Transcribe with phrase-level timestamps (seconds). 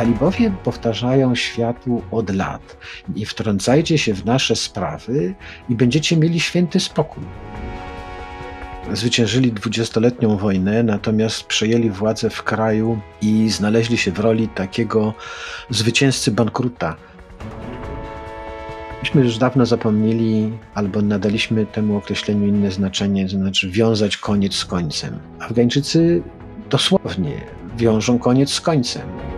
[0.00, 2.76] Talibowie powtarzają światu od lat:
[3.16, 5.34] nie wtrącajcie się w nasze sprawy
[5.68, 7.24] i będziecie mieli święty spokój.
[8.92, 15.14] Zwyciężyli dwudziestoletnią wojnę, natomiast przejęli władzę w kraju i znaleźli się w roli takiego
[15.70, 16.96] zwycięzcy bankruta.
[19.02, 24.64] Myśmy już dawno zapomnieli albo nadaliśmy temu określeniu inne znaczenie, to znaczy wiązać koniec z
[24.64, 25.18] końcem.
[25.38, 26.22] Afgańczycy
[26.70, 27.40] dosłownie
[27.76, 29.29] wiążą koniec z końcem.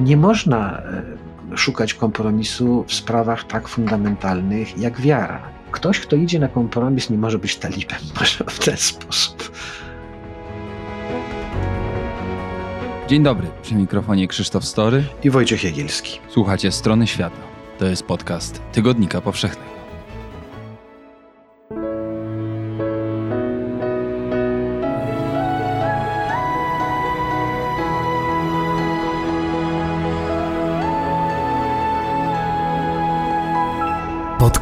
[0.00, 5.42] Nie można e, szukać kompromisu w sprawach tak fundamentalnych jak wiara.
[5.70, 7.98] Ktoś, kto idzie na kompromis, nie może być talibem.
[8.20, 9.52] Może w ten sposób.
[13.08, 16.20] Dzień dobry, przy mikrofonie Krzysztof Story i Wojciech Jagielski.
[16.28, 17.40] Słuchacie Strony Świata.
[17.78, 19.69] To jest podcast Tygodnika Powszechnego.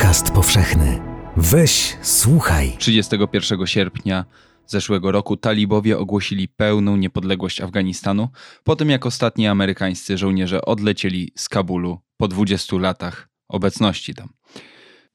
[0.09, 1.01] Podcast powszechny.
[1.37, 2.77] Weź, słuchaj.
[2.79, 4.25] 31 sierpnia
[4.67, 8.29] zeszłego roku talibowie ogłosili pełną niepodległość Afganistanu,
[8.65, 14.29] po tym jak ostatni amerykańscy żołnierze odlecieli z Kabulu po 20 latach obecności tam.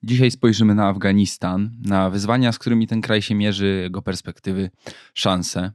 [0.03, 4.69] Dzisiaj spojrzymy na Afganistan, na wyzwania, z którymi ten kraj się mierzy, jego perspektywy,
[5.13, 5.71] szanse.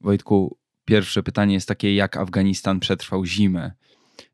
[0.00, 3.72] Wojtku, pierwsze pytanie jest takie, jak Afganistan przetrwał zimę?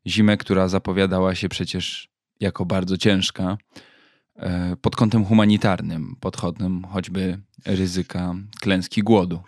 [0.07, 3.57] Zimę, która zapowiadała się przecież jako bardzo ciężka.
[4.39, 9.43] E, pod kątem humanitarnym, pod kątem choćby ryzyka klęski głodu.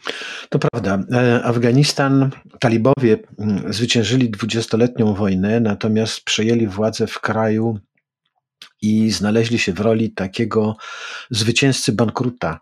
[0.49, 0.99] To prawda.
[1.11, 7.79] E, Afganistan, talibowie mm, zwyciężyli dwudziestoletnią wojnę, natomiast przejęli władzę w kraju
[8.81, 10.75] i znaleźli się w roli takiego
[11.29, 12.59] zwycięzcy bankruta.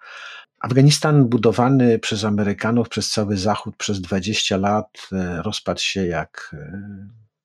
[0.61, 6.55] Afganistan budowany przez Amerykanów, przez cały Zachód przez 20 lat e, rozpadł się jak,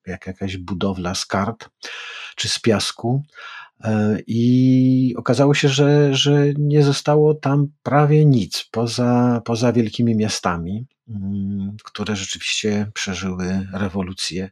[0.07, 1.69] jak jakaś budowla z kart
[2.37, 3.23] czy z piasku.
[3.85, 10.87] E, I okazało się, że, że nie zostało tam prawie nic poza, poza wielkimi miastami,
[11.09, 14.51] mm, które rzeczywiście przeżyły rewolucję.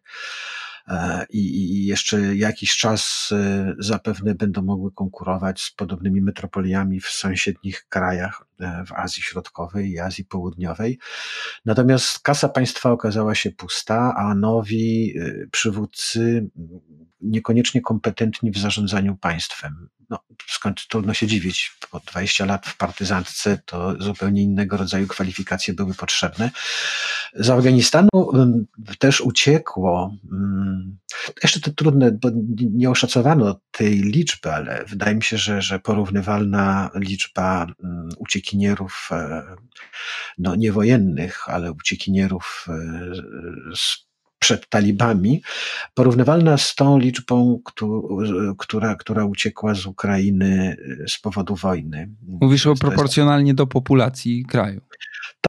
[0.90, 7.86] E, I, jeszcze jakiś czas e, zapewne będą mogły konkurować z podobnymi metropoliami w sąsiednich
[7.88, 8.46] krajach
[8.86, 10.98] w Azji Środkowej i Azji Południowej.
[11.64, 15.14] Natomiast kasa państwa okazała się pusta, a nowi
[15.50, 16.50] przywódcy
[17.20, 19.88] niekoniecznie kompetentni w zarządzaniu państwem.
[20.10, 20.18] No,
[20.48, 25.94] skąd trudno się dziwić, po 20 lat w partyzantce to zupełnie innego rodzaju kwalifikacje były
[25.94, 26.50] potrzebne.
[27.34, 28.08] Z Afganistanu
[28.98, 30.14] też uciekło,
[31.42, 32.30] jeszcze to trudne, bo
[32.72, 37.66] nie oszacowano tej liczby, ale wydaje mi się, że, że porównywalna liczba
[38.18, 39.42] uciekinierów, e,
[40.38, 43.12] no niewojennych, ale uciekinierów e,
[43.76, 44.09] z
[44.40, 45.42] przed talibami,
[45.94, 47.60] porównywalna z tą liczbą,
[48.58, 52.10] która, która uciekła z Ukrainy y, z powodu wojny.
[52.40, 54.80] Mówisz o proporcjonalnie do populacji kraju.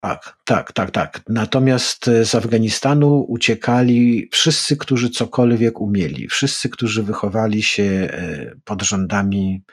[0.02, 1.22] Tak, tak, tak, tak.
[1.30, 8.82] Natomiast y, z Afganistanu uciekali wszyscy, którzy cokolwiek umieli, wszyscy, którzy wychowali się y, pod
[8.82, 9.64] rządami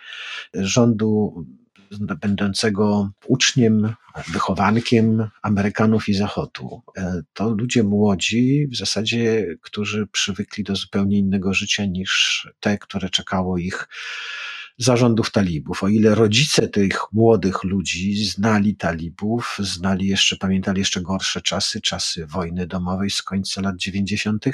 [0.55, 1.45] rządu
[2.21, 3.95] będącego uczniem,
[4.33, 6.83] wychowankiem Amerykanów i Zachodu.
[6.97, 13.11] E, to ludzie młodzi, w zasadzie, którzy przywykli do zupełnie innego życia niż te, które
[13.11, 13.89] czekało ich
[14.79, 15.83] zarządów talibów.
[15.83, 22.27] O ile rodzice tych młodych ludzi znali talibów, znali jeszcze, pamiętali jeszcze gorsze czasy, czasy
[22.27, 24.45] wojny domowej z końca lat 90.,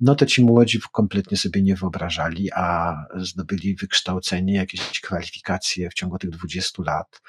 [0.00, 6.18] no to ci młodzi kompletnie sobie nie wyobrażali, a zdobyli wykształcenie, jakieś kwalifikacje w ciągu
[6.18, 7.22] tych 20 lat,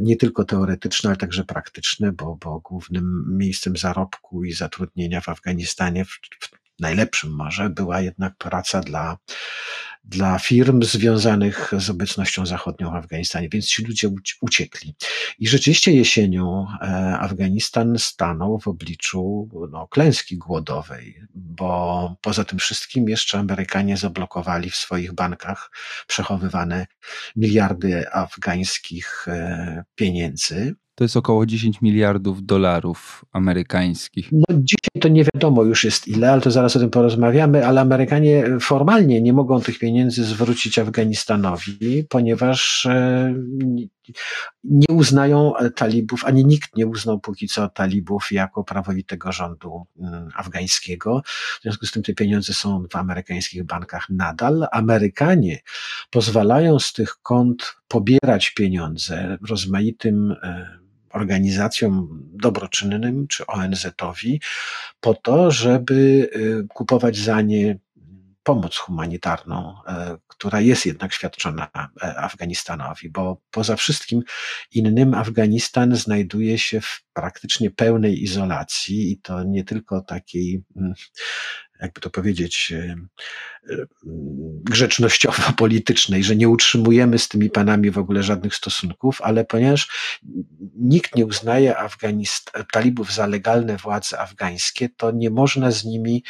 [0.00, 6.04] nie tylko teoretyczne, ale także praktyczne, bo, bo głównym miejscem zarobku i zatrudnienia w Afganistanie
[6.04, 9.18] w, w najlepszym może była jednak praca dla
[10.08, 14.94] dla firm związanych z obecnością zachodnią w Afganistanie, więc ci ludzie uciekli.
[15.38, 16.86] I rzeczywiście jesienią e,
[17.18, 24.76] Afganistan stanął w obliczu no, klęski głodowej, bo poza tym wszystkim jeszcze Amerykanie zablokowali w
[24.76, 25.70] swoich bankach
[26.06, 26.86] przechowywane
[27.36, 30.74] miliardy afgańskich e, pieniędzy.
[30.98, 34.28] To jest około 10 miliardów dolarów amerykańskich.
[34.32, 37.80] No dzisiaj to nie wiadomo już jest ile, ale to zaraz o tym porozmawiamy, ale
[37.80, 43.34] Amerykanie formalnie nie mogą tych pieniędzy zwrócić Afganistanowi, ponieważ e,
[44.64, 51.22] nie uznają talibów, ani nikt nie uznał póki co talibów jako prawowitego rządu mm, afgańskiego.
[51.58, 54.66] W związku z tym te pieniądze są w amerykańskich bankach nadal.
[54.72, 55.58] Amerykanie
[56.10, 60.87] pozwalają z tych kont pobierać pieniądze rozmaitym e,
[61.18, 64.40] organizacjom dobroczynnym czy ONZ-owi
[65.00, 66.30] po to, żeby
[66.68, 67.78] kupować za nie
[68.48, 71.68] pomoc humanitarną, e, która jest jednak świadczona
[72.02, 74.22] e, Afganistanowi, bo poza wszystkim
[74.72, 80.94] innym Afganistan znajduje się w praktycznie pełnej izolacji i to nie tylko takiej mm,
[81.80, 82.96] jakby to powiedzieć, e,
[83.70, 83.86] e,
[84.64, 89.88] grzecznościowo-politycznej, że nie utrzymujemy z tymi panami w ogóle żadnych stosunków, ale ponieważ
[90.76, 96.24] nikt nie uznaje Afganist- talibów za legalne władze afgańskie, to nie można z nimi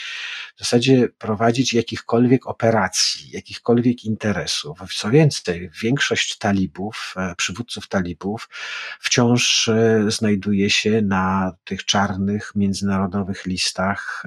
[0.57, 4.79] w zasadzie prowadzić jakichkolwiek operacji, jakichkolwiek interesów.
[4.97, 8.49] Co więcej, większość talibów, e, przywódców talibów
[9.01, 9.71] wciąż
[10.09, 14.25] znajduje się na tych czarnych międzynarodowych listach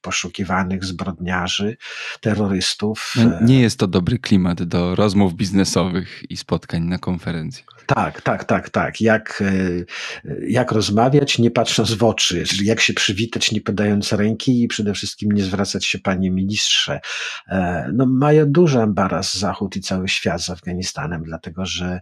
[0.00, 1.76] poszukiwanych zbrodniarzy,
[2.20, 3.14] terrorystów.
[3.16, 7.64] No, nie jest to dobry klimat do rozmów biznesowych i spotkań na konferencji.
[7.86, 9.00] Tak, tak, tak, tak.
[9.00, 9.42] Jak,
[10.24, 14.94] e, jak rozmawiać, nie patrząc w oczy, jak się przywitać, nie podając ręki i przede
[14.94, 17.00] wszystkim nie zwracać się, panie ministrze.
[17.48, 22.00] E, no, mają duży embaraz Zachód i cały świat z Afganistanem, dlatego że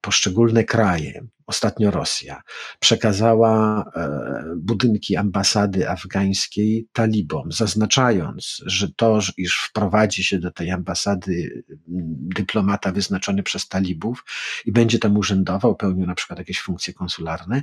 [0.00, 2.42] poszczególne kraje, ostatnio Rosja,
[2.80, 4.10] przekazała e,
[4.56, 11.64] budynki ambasady afgańskiej talibom, zaznaczając, że to, iż wprowadzi się do tej ambasady
[12.36, 14.24] dyplomata wyznaczony przez talibów
[14.66, 17.62] i będzie tam urzędował, pełnił na przykład jakieś funkcje konsularne,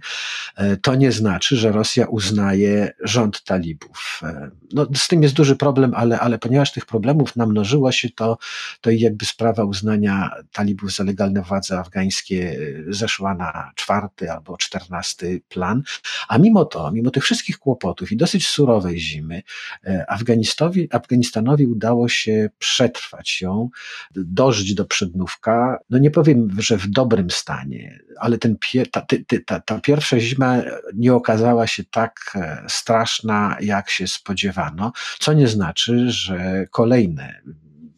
[0.56, 4.20] e, to nie znaczy, że Rosja uznaje rząd talibów.
[4.24, 8.38] E, no, z tym jest duży problem, ale, ale ponieważ tych problemów namnożyło się, to,
[8.82, 15.84] to jakby sprawa uznania talibów za legalne władze afgańskie zeszła na czwarty albo czternasty plan,
[16.28, 19.44] a mimo to, mimo tych wszystkich kłopotów i dosyć surowej zimy,
[19.86, 23.70] e, Afganistowi, Afganistanowi udało się przetrwać ją,
[24.16, 28.58] dożyć do przednówka, no nie powiem, że w dobrym stanie, ale ten,
[28.92, 29.06] ta,
[29.46, 30.58] ta, ta pierwsza zima
[30.96, 37.42] nie okazała się tak e, straszna, jak się spodziewano, co nie znaczy, że kolejne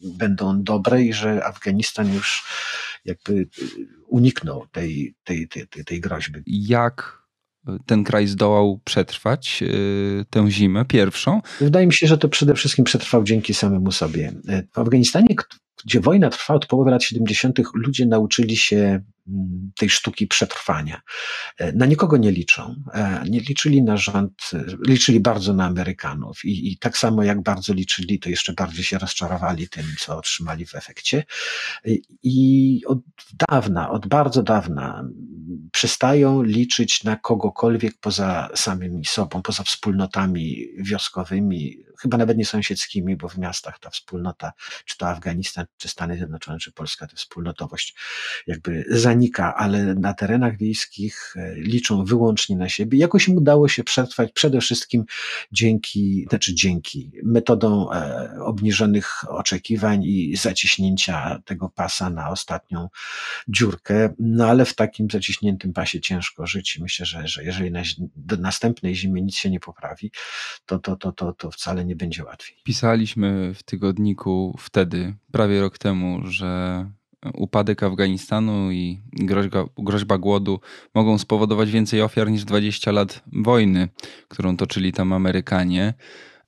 [0.04, 2.44] będą dobre i że Afganistan już
[3.06, 3.48] jakby
[4.12, 6.40] uniknął tej, tej, tej, tej, tej groźby.
[6.46, 7.22] Jak
[7.86, 11.42] ten kraj zdołał przetrwać y, tę zimę pierwszą?
[11.60, 14.34] Wydaje mi się, że to przede wszystkim przetrwał dzięki samemu sobie.
[14.74, 15.36] W Afganistanie,
[15.86, 19.02] gdzie wojna trwa od połowy lat 70., ludzie nauczyli się
[19.78, 21.02] tej sztuki przetrwania.
[21.58, 22.76] E, na nikogo nie liczą.
[22.94, 24.52] E, nie liczyli na rząd,
[24.88, 28.98] liczyli bardzo na Amerykanów i, i tak samo jak bardzo liczyli, to jeszcze bardziej się
[28.98, 31.24] rozczarowali tym, co otrzymali w efekcie.
[31.86, 31.90] E,
[32.24, 33.00] I od
[33.50, 35.04] dawna, od bardzo dawna
[35.72, 43.30] przestają liczyć na kogokolwiek poza samymi sobą, poza wspólnotami wioskowymi, chyba nawet nie sąsiedzkimi, bo
[43.30, 44.52] w miastach ta wspólnota,
[44.86, 47.96] czy to Afganistan, czy Stany Zjednoczone, czy Polska, ta wspólnotowość
[48.48, 52.98] jakby zanika, ale na terenach wiejskich e, liczą wyłącznie na siebie.
[52.98, 55.06] Jakoś im udało się przetrwać przede wszystkim
[55.52, 62.90] dzięki, znaczy dzięki metodom e, obniżonych oczekiwań i zaciśnięcia tego pasa na ostatnią
[63.48, 67.82] dziurkę, no ale w takim zaciśniętym pasie ciężko żyć i myślę, że, że jeżeli na,
[68.16, 70.12] do następnej zimy nic się nie poprawi,
[70.66, 72.58] to, to, to, to, to wcale nie będzie łatwiej.
[72.64, 76.92] Pisaliśmy w tygodniku wtedy, prawie rok temu, że
[77.34, 80.60] upadek Afganistanu i groźba, groźba głodu
[80.96, 83.90] mogą spowodować więcej ofiar niż 20 lat wojny,
[84.28, 85.94] którą toczyli tam Amerykanie.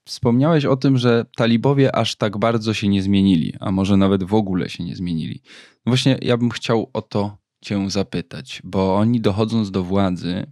[0.06, 4.34] Wspomniałeś o tym, że talibowie aż tak bardzo się nie zmienili, a może nawet w
[4.34, 5.42] ogóle się nie zmienili.
[5.86, 10.46] No właśnie, ja bym chciał o to Cię zapytać, bo oni dochodząc do władzy,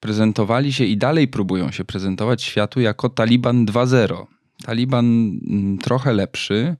[0.00, 4.26] prezentowali się i dalej próbują się prezentować światu jako Taliban 2.0.
[4.64, 6.76] Taliban mm, trochę lepszy,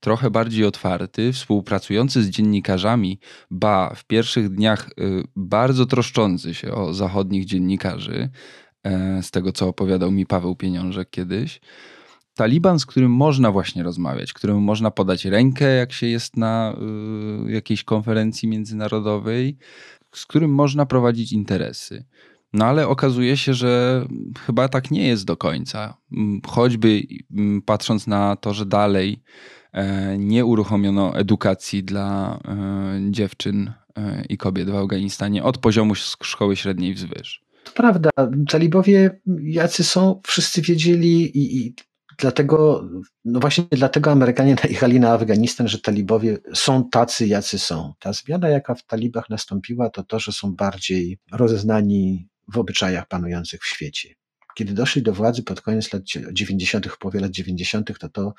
[0.00, 3.18] trochę bardziej otwarty, współpracujący z dziennikarzami,
[3.50, 8.30] ba w pierwszych dniach y, bardzo troszczący się o zachodnich dziennikarzy,
[8.84, 11.60] e, z tego co opowiadał mi Paweł Pieniążek kiedyś.
[12.34, 16.76] Taliban, z którym można właśnie rozmawiać, któremu można podać rękę, jak się jest na
[17.48, 19.56] y, jakiejś konferencji międzynarodowej,
[20.14, 22.04] z którym można prowadzić interesy.
[22.52, 24.04] No ale okazuje się, że
[24.46, 25.96] chyba tak nie jest do końca.
[26.12, 27.02] Mm, choćby
[27.36, 29.22] mm, patrząc na to, że dalej
[29.72, 36.56] e, nie uruchomiono edukacji dla e, dziewczyn e, i kobiet w Afganistanie od poziomu szkoły
[36.56, 37.44] średniej wzwyż.
[37.64, 38.10] To prawda.
[38.48, 41.74] Talibowie, jacy są, wszyscy wiedzieli i, i
[42.18, 42.88] dlatego,
[43.24, 47.92] no właśnie dlatego Amerykanie najechali na Afganistan, że talibowie są tacy, jacy są.
[47.98, 53.62] Ta zmiana, jaka w talibach nastąpiła, to to, że są bardziej rozeznani w obyczajach panujących
[53.62, 54.14] w świecie.
[54.54, 56.02] Kiedy doszli do władzy pod koniec lat
[56.32, 58.34] 90., w połowie lat 90., to, to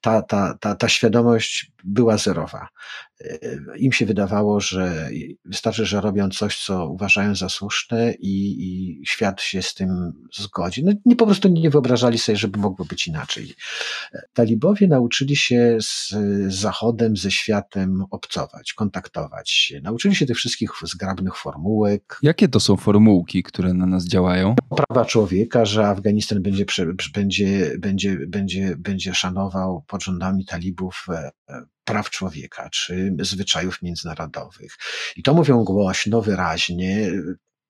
[0.00, 2.68] ta, ta, ta, ta świadomość była zerowa.
[3.76, 5.10] Im się wydawało, że
[5.44, 10.84] wystarczy, że robią coś, co uważają za słuszne i, i świat się z tym zgodzi.
[10.84, 13.54] No, nie po prostu nie wyobrażali sobie, żeby mogło być inaczej.
[14.32, 16.14] Talibowie nauczyli się z
[16.48, 19.80] Zachodem, ze światem obcować, kontaktować się.
[19.80, 22.18] Nauczyli się tych wszystkich zgrabnych formułek.
[22.22, 24.54] Jakie to są formułki, które na nas działają?
[24.76, 26.64] Prawa człowieka, że Afganistan będzie,
[27.14, 31.30] będzie, będzie, będzie, będzie szanował pod rządami talibów e,
[31.88, 34.76] praw człowieka czy zwyczajów międzynarodowych.
[35.16, 37.10] I to mówią głośno, wyraźnie,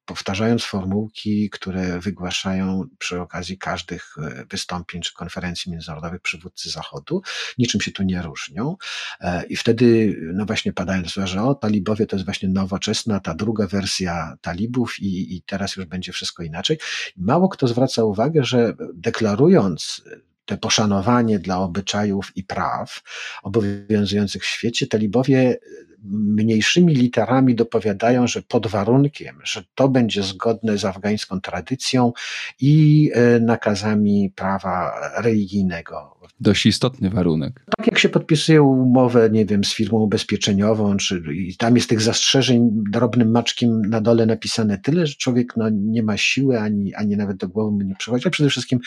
[0.09, 7.23] powtarzając formułki, które wygłaszają przy okazji każdych e, wystąpień czy konferencji międzynarodowych przywódcy Zachodu,
[7.59, 8.77] niczym się tu nie różnią.
[9.21, 13.35] E, I wtedy, no właśnie padając słowa, że o, talibowie to jest właśnie nowoczesna, ta
[13.35, 16.79] druga wersja talibów i, i teraz już będzie wszystko inaczej.
[17.17, 20.03] Mało kto zwraca uwagę, że deklarując
[20.49, 23.03] te poszanowanie dla obyczajów i praw
[23.43, 25.59] obowiązujących w świecie, talibowie
[26.05, 32.13] mniejszymi literami dopowiadają, że pod warunkiem, że to będzie zgodne z afgańską tradycją
[32.61, 36.19] i e, nakazami prawa religijnego.
[36.41, 37.65] Dość istotny warunek.
[37.77, 42.01] Tak jak się podpisuje umowę, nie wiem, z firmą ubezpieczeniową, czy i tam jest tych
[42.01, 47.17] zastrzeżeń drobnym maczkiem na dole napisane tyle, że człowiek no, nie ma siły, ani, ani
[47.17, 48.79] nawet do głowy mu nie przychodzi, a przede wszystkim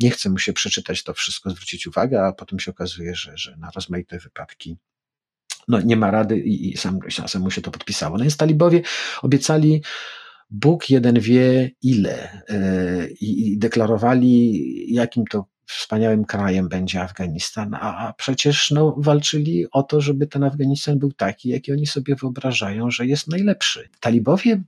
[0.00, 3.56] nie chce mu się przeczytać to wszystko, zwrócić uwagę, a potem się okazuje, że, że
[3.56, 4.76] na rozmaite wypadki
[5.68, 8.18] no, nie ma rady i, i sam, sam mu się to podpisało.
[8.18, 8.82] No więc talibowie
[9.22, 9.82] obiecali
[10.50, 18.70] Bóg jeden wie ile yy, i deklarowali, jakim to wspaniałym krajem będzie Afganistan, a, przecież
[18.70, 23.28] no, walczyli o to, żeby ten Afganistan był taki, jaki oni sobie wyobrażają, że jest
[23.28, 23.88] najlepszy.
[24.00, 24.62] Talibowie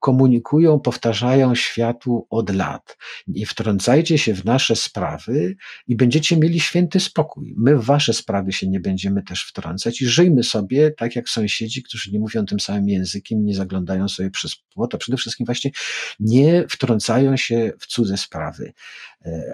[0.00, 2.96] komunikują, powtarzają światu od lat.
[3.26, 7.54] Nie wtrącajcie się w nasze sprawy i będziecie mieli święty spokój.
[7.56, 11.82] My w wasze sprawy się nie będziemy też wtrącać i żyjmy sobie tak jak sąsiedzi,
[11.82, 15.70] którzy nie mówią tym samym językiem, nie zaglądają sobie przez płot, a przede wszystkim właśnie
[16.20, 18.72] nie wtrącają się w cudze sprawy.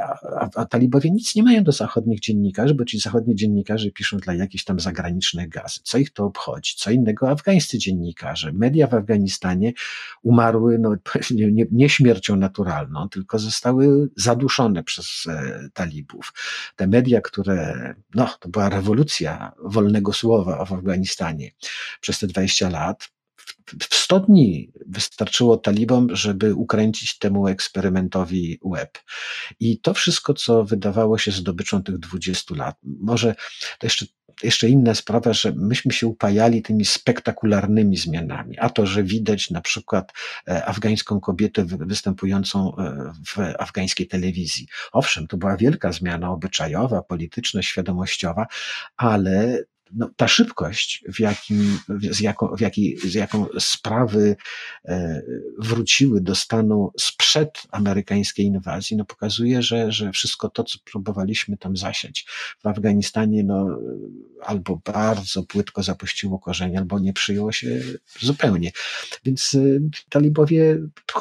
[0.00, 4.34] A, a, talibowie nic nie mają do zachodnich dziennikarzy, bo ci zachodni dziennikarze piszą dla
[4.34, 5.80] jakichś tam zagranicznych gaz.
[5.84, 6.74] Co ich to obchodzi?
[6.76, 8.52] Co innego afgańscy dziennikarze.
[8.52, 9.72] Media w Afganistanie
[10.22, 10.94] umarły no,
[11.30, 16.32] nie, nie, nie śmiercią naturalną, tylko zostały zaduszone przez e, talibów.
[16.76, 21.50] Te media, które, no, to była rewolucja wolnego słowa w Afganistanie
[22.00, 23.13] przez te 20 lat,
[23.80, 28.98] w 100 dni wystarczyło talibom, żeby ukręcić temu eksperymentowi web.
[29.60, 33.34] I to wszystko, co wydawało się zdobyczą tych 20 lat, może
[33.78, 34.06] to jeszcze
[34.42, 38.58] jeszcze inna sprawa, że myśmy się upajali tymi spektakularnymi zmianami.
[38.58, 40.12] A to, że widać na przykład
[40.48, 44.66] e, afgańską kobietę występującą e, w afgańskiej telewizji.
[44.92, 48.46] Owszem, to była wielka zmiana obyczajowa, polityczna, świadomościowa,
[48.96, 49.64] ale
[49.96, 51.78] no, ta szybkość, w, jakim,
[52.10, 54.36] z, jaką, w jakiej, z jaką sprawy
[54.84, 55.22] e,
[55.58, 61.76] wróciły do stanu sprzed amerykańskiej inwazji, no, pokazuje, że, że wszystko to, co próbowaliśmy tam
[61.76, 62.26] zasiać
[62.62, 63.78] w Afganistanie, no,
[64.42, 67.80] albo bardzo płytko zapuściło korzenie, albo nie przyjęło się
[68.20, 68.70] zupełnie.
[69.24, 69.58] Więc e,
[70.08, 70.78] talibowie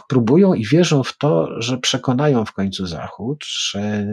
[0.08, 4.08] próbują i wierzą w to, że przekonają w końcu Zachód, że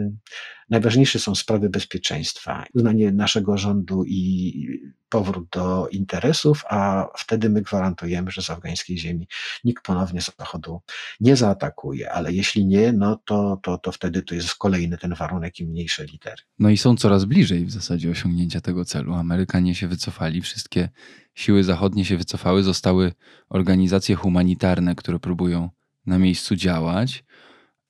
[0.71, 4.67] Najważniejsze są sprawy bezpieczeństwa, uznanie naszego rządu i
[5.09, 9.27] powrót do interesów, a wtedy my gwarantujemy, że z afgańskiej ziemi
[9.63, 10.81] nikt ponownie z zachodu
[11.19, 15.59] nie zaatakuje, ale jeśli nie, no to, to, to wtedy to jest kolejny ten warunek
[15.59, 16.41] i mniejsze litery.
[16.59, 19.13] No i są coraz bliżej w zasadzie osiągnięcia tego celu.
[19.13, 20.89] Amerykanie się wycofali, wszystkie
[21.35, 23.13] siły zachodnie się wycofały, zostały
[23.49, 25.69] organizacje humanitarne, które próbują
[26.05, 27.23] na miejscu działać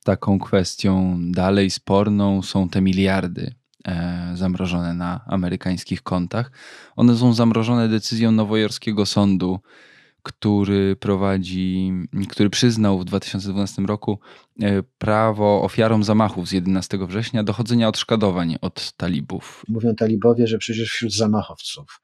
[0.04, 3.54] taką kwestią dalej sporną są te miliardy
[3.84, 6.50] e, zamrożone na amerykańskich kontach.
[6.96, 9.60] One są zamrożone decyzją nowojorskiego sądu
[10.22, 11.92] który prowadzi,
[12.28, 14.18] który przyznał w 2012 roku
[14.98, 19.64] prawo ofiarom zamachów z 11 września dochodzenia odszkodowań od talibów.
[19.68, 22.00] Mówią talibowie, że przecież wśród zamachowców,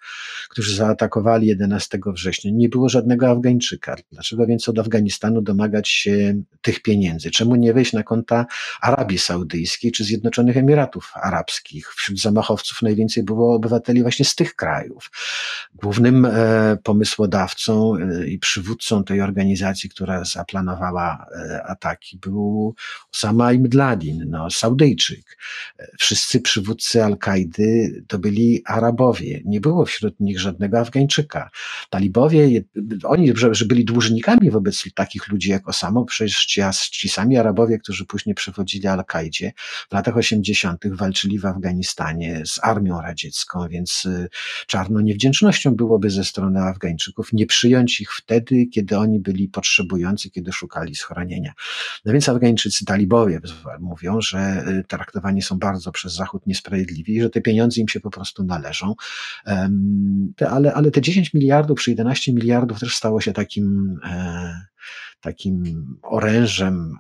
[0.49, 3.97] którzy zaatakowali 11 września, nie było żadnego Afgańczyka.
[4.13, 7.31] Dlaczego więc od Afganistanu domagać się tych pieniędzy?
[7.31, 8.47] Czemu nie wejść na konta
[8.81, 11.95] Arabii Saudyjskiej czy Zjednoczonych Emiratów Arabskich?
[11.95, 15.11] Wśród zamachowców najwięcej było obywateli właśnie z tych krajów.
[15.75, 17.93] Głównym e, pomysłodawcą
[18.27, 22.38] i przywódcą tej organizacji, która zaplanowała e, ataki, był
[23.15, 23.79] Osama Ibn
[24.27, 25.39] no, Saudyjczyk.
[25.99, 29.41] Wszyscy przywódcy Al-Kaidy to byli Arabowie.
[29.45, 31.51] Nie było wśród nich żadnego Afgańczyka.
[31.91, 32.65] Talibowie,
[33.05, 38.07] oni, że byli dłużnikami wobec takich ludzi jak Osama, przecież ci, ci sami Arabowie, którzy
[38.07, 39.53] później przewodzili Al-Kaidzie,
[39.91, 40.85] w latach 80.
[40.91, 44.29] walczyli w Afganistanie z armią radziecką, więc y,
[44.67, 50.53] czarno niewdzięcznością byłoby ze strony Afgańczyków nie przyjąć ich wtedy, kiedy oni byli potrzebujący, kiedy
[50.53, 51.53] szukali schronienia.
[52.05, 53.41] No więc Afgańczycy, talibowie
[53.81, 58.01] mówią, że y, traktowani są bardzo przez Zachód niesprawiedliwi i że te pieniądze im się
[58.01, 58.95] po prostu należą.
[60.51, 64.68] Ale, ale te 10 miliardów czy 11 miliardów też stało się takim e,
[65.21, 65.63] takim
[66.03, 66.95] orężem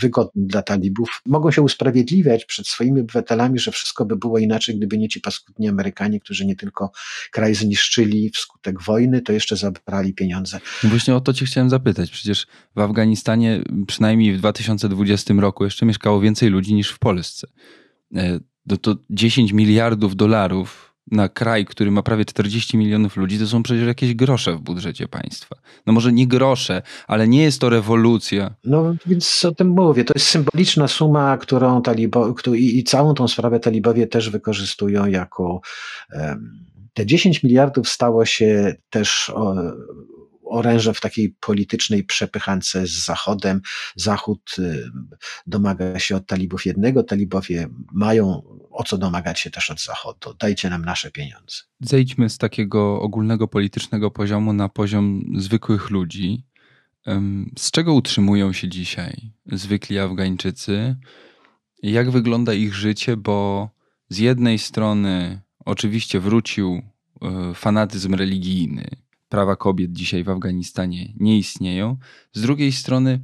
[0.00, 4.98] wygodnym dla talibów, mogą się usprawiedliwiać przed swoimi obywatelami, że wszystko by było inaczej, gdyby
[4.98, 6.92] nie ci paskudni Amerykanie, którzy nie tylko
[7.30, 10.60] kraj zniszczyli wskutek wojny, to jeszcze zabrali pieniądze.
[10.84, 12.10] No właśnie o to cię chciałem zapytać.
[12.10, 17.46] Przecież w Afganistanie przynajmniej w 2020 roku jeszcze mieszkało więcej ludzi niż w Polsce.
[18.14, 23.46] E, to, to 10 miliardów dolarów na kraj, który ma prawie 40 milionów ludzi, to
[23.46, 25.56] są przecież jakieś grosze w budżecie państwa.
[25.86, 28.54] No może nie grosze, ale nie jest to rewolucja.
[28.64, 30.04] No więc o tym mówię.
[30.04, 35.60] To jest symboliczna suma, którą talibo, i, i całą tą sprawę talibowie też wykorzystują jako.
[36.12, 39.32] Um, te 10 miliardów stało się też
[40.44, 43.60] oręże w takiej politycznej przepychance z Zachodem.
[43.96, 44.90] Zachód y,
[45.46, 50.34] domaga się od talibów jednego, talibowie mają o co domagać się też od Zachodu.
[50.34, 51.56] Dajcie nam nasze pieniądze.
[51.80, 56.44] Zejdźmy z takiego ogólnego politycznego poziomu na poziom zwykłych ludzi.
[57.58, 60.96] Z czego utrzymują się dzisiaj zwykli Afgańczycy?
[61.82, 63.16] Jak wygląda ich życie?
[63.16, 63.68] Bo
[64.08, 66.82] z jednej strony oczywiście wrócił
[67.22, 68.88] e, fanatyzm religijny,
[69.34, 71.96] prawa kobiet dzisiaj w Afganistanie nie istnieją.
[72.32, 73.20] Z drugiej strony,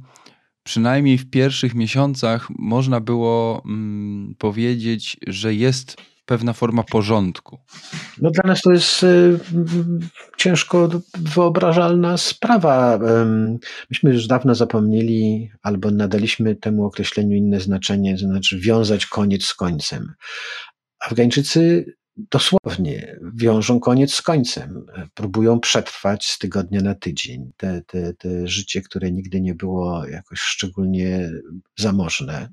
[0.63, 7.59] przynajmniej w pierwszych miesiącach można było mm, powiedzieć, że jest pewna forma porządku.
[8.21, 9.39] No dla nas to jest y,
[10.37, 12.99] ciężko wyobrażalna sprawa.
[13.89, 19.53] Myśmy już dawno zapomnieli albo nadaliśmy temu określeniu inne znaczenie, to znaczy wiązać koniec z
[19.53, 20.13] końcem.
[20.99, 21.85] Afgańczycy
[22.31, 24.85] dosłownie wiążą koniec z końcem.
[25.13, 27.51] Próbują przetrwać z tygodnia na tydzień.
[27.57, 31.31] Te, te, te życie, które nigdy nie było jakoś szczególnie
[31.79, 32.49] zamożne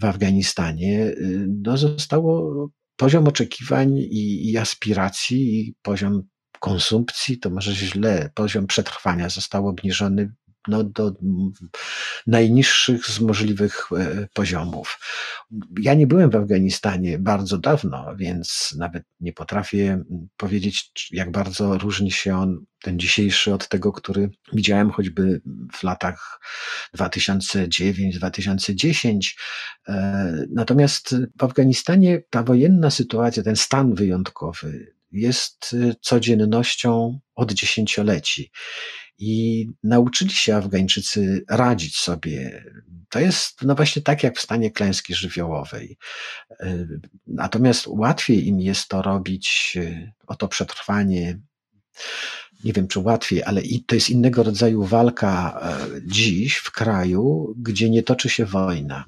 [0.00, 1.14] w Afganistanie,
[1.62, 6.22] no zostało poziom oczekiwań i, i aspiracji, i poziom
[6.60, 10.32] konsumpcji, to może źle, poziom przetrwania został obniżony
[10.68, 11.12] no, do
[12.26, 14.98] najniższych z możliwych e, poziomów.
[15.80, 20.04] Ja nie byłem w Afganistanie bardzo dawno, więc nawet nie potrafię
[20.36, 25.40] powiedzieć, jak bardzo różni się on, ten dzisiejszy, od tego, który widziałem choćby
[25.72, 26.40] w latach
[26.96, 29.18] 2009-2010.
[29.88, 38.50] E, natomiast w Afganistanie ta wojenna sytuacja, ten stan wyjątkowy, jest codziennością od dziesięcioleci
[39.18, 42.64] i nauczyli się Afgańczycy radzić sobie.
[43.08, 45.98] To jest no właśnie tak jak w stanie klęski żywiołowej.
[46.60, 46.86] E,
[47.26, 51.38] natomiast łatwiej im jest to robić, e, o to przetrwanie
[52.64, 57.90] nie wiem czy łatwiej, ale to jest innego rodzaju walka e, dziś w kraju, gdzie
[57.90, 59.04] nie toczy się wojna.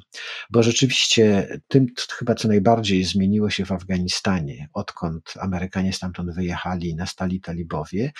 [0.50, 1.86] Bo rzeczywiście tym
[2.18, 8.12] chyba co najbardziej zmieniło się w Afganistanie, odkąd Amerykanie stamtąd wyjechali i nastali talibowie,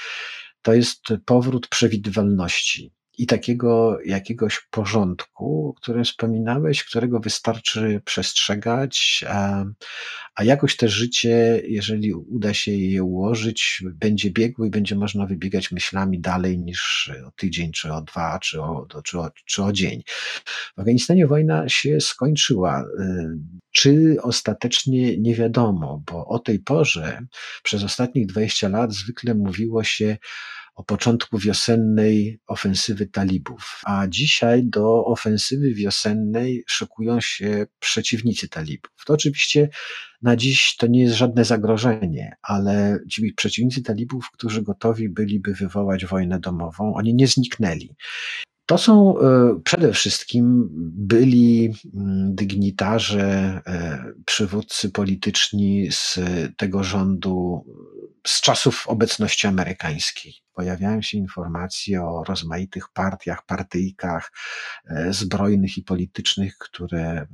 [0.67, 9.65] to jest powrót przewidywalności i takiego jakiegoś porządku, o którym wspominałeś, którego wystarczy przestrzegać, a,
[10.35, 15.73] a jakoś te życie, jeżeli uda się je ułożyć, będzie biegłe i będzie można wybiegać
[15.73, 20.03] myślami dalej niż o tydzień, czy o dwa, czy o, czy o, czy o dzień.
[20.77, 22.85] W Afganistanie wojna się skończyła.
[23.71, 27.27] Czy ostatecznie nie wiadomo, bo o tej porze
[27.63, 30.17] przez ostatnich 20 lat zwykle mówiło się
[30.77, 38.91] o początku wiosennej ofensywy talibów, a dzisiaj do ofensywy wiosennej szykują się przeciwnicy talibów.
[39.07, 39.69] To oczywiście
[40.23, 46.07] na dziś to nie jest żadne zagrożenie, ale ci przeciwnicy talibów, którzy gotowi byliby wywołać
[46.07, 47.97] wojnę domową, oni nie zniknęli.
[48.67, 53.61] To są e, przede wszystkim byli mm, dygnitarze,
[54.25, 56.19] przywódcy polityczni z
[56.57, 57.65] tego rządu
[58.27, 60.35] z czasów obecności amerykańskiej.
[60.55, 64.33] Pojawiają się informacje o rozmaitych partiach, partyjkach
[64.87, 67.27] e, zbrojnych i politycznych, które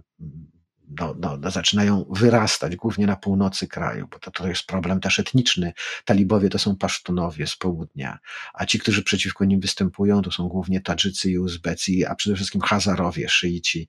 [1.01, 5.19] no, no, no, zaczynają wyrastać, głównie na północy kraju, bo to, to jest problem też
[5.19, 5.73] etniczny.
[6.05, 8.19] Talibowie to są pasztunowie z południa,
[8.55, 12.61] a ci, którzy przeciwko nim występują, to są głównie Tadżycy i Uzbecy, a przede wszystkim
[12.61, 13.89] Hazarowie, szyici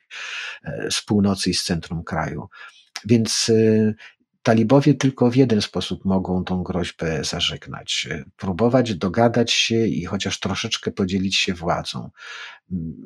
[0.64, 2.50] e, z północy i z centrum kraju.
[3.06, 3.94] Więc e,
[4.44, 8.08] Talibowie tylko w jeden sposób mogą tą groźbę zażegnać.
[8.38, 12.10] Próbować dogadać się i chociaż troszeczkę podzielić się władzą.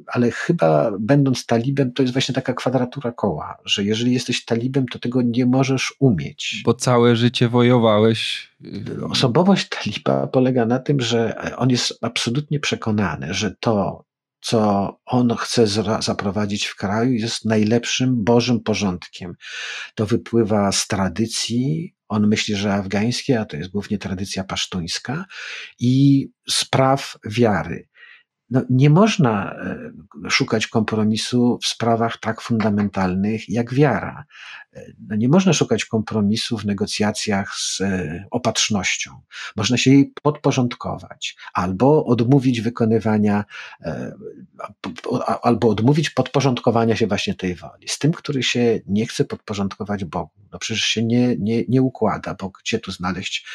[0.08, 5.00] Ale chyba będąc talibem, to jest właśnie taka kwadratura koła, że jeżeli jesteś talibem, to
[5.00, 6.62] tego nie możesz umieć.
[6.66, 8.52] Bo całe życie wojowałeś.
[9.10, 14.06] Osobowość taliba polega na tym, że on jest absolutnie przekonany, że to,
[14.40, 15.68] co on chce
[16.00, 19.34] zaprowadzić w kraju, jest najlepszym Bożym porządkiem.
[19.96, 25.26] To wypływa z tradycji, on myśli, że afgańskie, a to jest głównie tradycja pasztuńska,
[25.80, 27.88] i spraw wiary
[28.50, 29.92] no, nie można e,
[30.30, 34.26] szukać kompromisu w sprawach tak fundamentalnych jak wiara.
[34.74, 39.12] E, no, nie można szukać kompromisu w negocjacjach z e, opatrznością.
[39.56, 43.46] Można się jej podporządkować albo odmówić wykonywania,
[45.42, 47.88] albo odmówić podporządkowania się właśnie tej woli.
[47.88, 50.32] Z tym, który się nie chce podporządkować Bogu.
[50.52, 53.48] No przecież się nie, nie, nie układa, bo gdzie tu znaleźć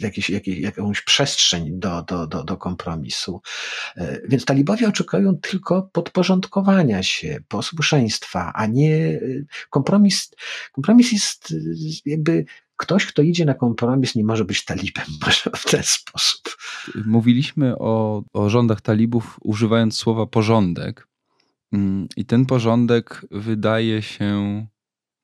[0.00, 3.40] jakieś, jakieś, jakąś przestrzeń do, do, do, do kompromisu.
[3.96, 9.20] E, więc talibowie oczekują tylko podporządkowania się, posłuszeństwa, a nie e,
[9.70, 10.30] kompromis.
[10.72, 11.54] Kompromis jest e,
[12.06, 12.44] jakby
[12.76, 16.56] ktoś, kto idzie na kompromis, nie może być talibem może w ten sposób.
[17.06, 21.08] Mówiliśmy o, o rządach talibów używając słowa porządek.
[21.72, 24.66] Mm, I ten porządek wydaje się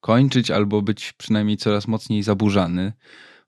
[0.01, 2.93] kończyć albo być przynajmniej coraz mocniej zaburzany.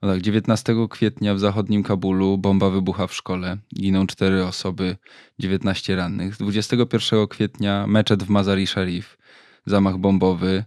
[0.02, 3.58] No tak, 19 kwietnia w zachodnim Kabulu bomba wybucha w szkole.
[3.74, 4.96] Giną cztery osoby,
[5.38, 6.36] 19 rannych.
[6.36, 9.18] 21 kwietnia meczet w Mazari Sharif.
[9.66, 10.64] Zamach bombowy.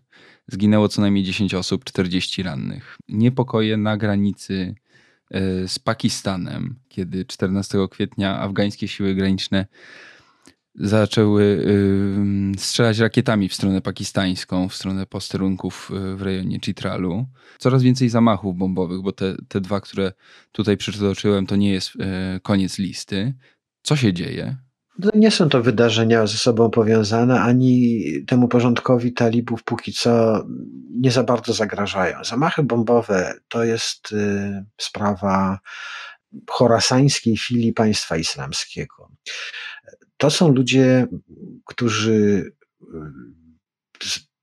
[0.47, 2.97] Zginęło co najmniej 10 osób, 40 rannych.
[3.09, 4.75] Niepokoje na granicy
[5.31, 9.65] e, z Pakistanem, kiedy 14 kwietnia afgańskie siły graniczne
[10.75, 17.25] zaczęły y, strzelać rakietami w stronę pakistańską, w stronę posterunków y, w rejonie Chitralu.
[17.57, 20.11] Coraz więcej zamachów bombowych, bo te, te dwa, które
[20.51, 21.99] tutaj przytoczyłem, to nie jest y,
[22.41, 23.33] koniec listy.
[23.81, 24.57] Co się dzieje?
[25.15, 30.43] Nie są to wydarzenia ze sobą powiązane, ani temu porządkowi talibów póki co
[30.89, 32.23] nie za bardzo zagrażają.
[32.23, 34.15] Zamachy bombowe to jest
[34.77, 35.59] sprawa
[36.49, 39.09] chorasańskiej filii państwa islamskiego.
[40.21, 41.07] To są ludzie,
[41.65, 42.51] którzy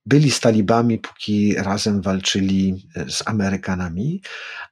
[0.08, 4.22] byli z talibami, póki razem walczyli z Amerykanami,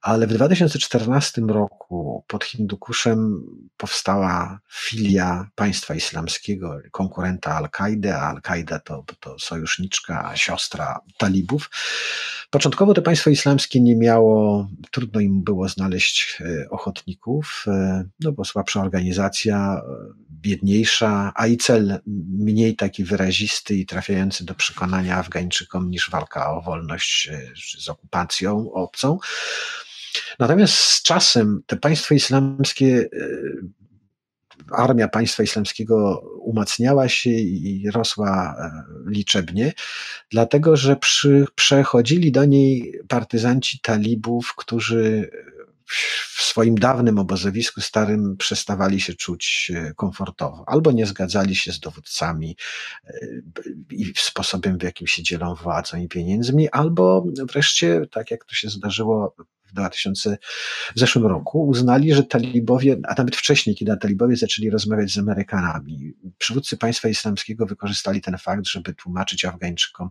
[0.02, 3.42] ale w 2014 roku pod Hindukuszem
[3.76, 11.70] powstała filia państwa islamskiego, konkurenta Al-Kaidy, a Al-Kaida to, to sojuszniczka, siostra talibów.
[12.50, 18.44] Początkowo to państwo islamskie nie miało, trudno im było znaleźć e, ochotników, e, no bo
[18.44, 22.00] słabsza organizacja, e, biedniejsza, a i cel
[22.38, 27.30] mniej taki wyrazisty i trafiający do przekonania Afgańczykom niż walka o wolność
[27.78, 29.18] z okupacją obcą.
[30.38, 33.08] Natomiast z czasem te państwo islamskie
[34.72, 39.72] armia państwa islamskiego umacniała się i rosła e, liczebnie,
[40.30, 45.30] dlatego że przy, przechodzili do niej partyzanci talibów, którzy
[46.36, 51.80] w swoim dawnym obozowisku starym przestawali się czuć e, komfortowo, albo nie zgadzali się z
[51.80, 52.56] dowódcami
[53.04, 53.12] e,
[53.90, 58.68] i sposobem, w jakim się dzielą władzą i pieniędzmi, albo wreszcie, tak jak to się
[58.68, 60.38] zdarzyło w 2000,
[60.96, 66.12] w zeszłym roku uznali, że talibowie, a nawet wcześniej, kiedy talibowie zaczęli rozmawiać z Amerykanami,
[66.38, 70.08] przywódcy państwa islamskiego wykorzystali ten fakt, żeby tłumaczyć Afgańczykom,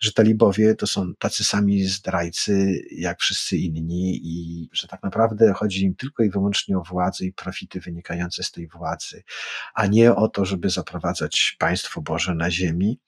[0.00, 5.84] że talibowie to są tacy sami zdrajcy jak wszyscy inni i że tak naprawdę chodzi
[5.84, 9.22] im tylko i wyłącznie o władzę i profity wynikające z tej władzy,
[9.74, 12.98] a nie o to, żeby zaprowadzać państwo Boże na ziemi.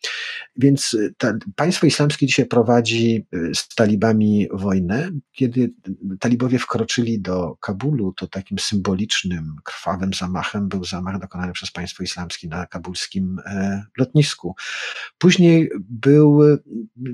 [0.56, 5.72] Więc ta, państwo islamskie dzisiaj prowadzi z talibami wojnę, kiedy
[6.20, 12.48] talibowie wkroczyli do Kabulu, to takim symbolicznym, krwawym zamachem był zamach dokonany przez państwo islamskie
[12.48, 14.54] na kabulskim e, lotnisku.
[15.18, 16.40] Później był,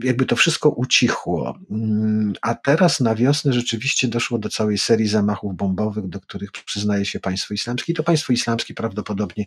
[0.03, 5.57] jakby to wszystko ucichło, mm, a teraz na wiosnę rzeczywiście doszło do całej serii zamachów
[5.57, 9.45] bombowych, do których przyznaje się państwo islamskie i to państwo islamskie prawdopodobnie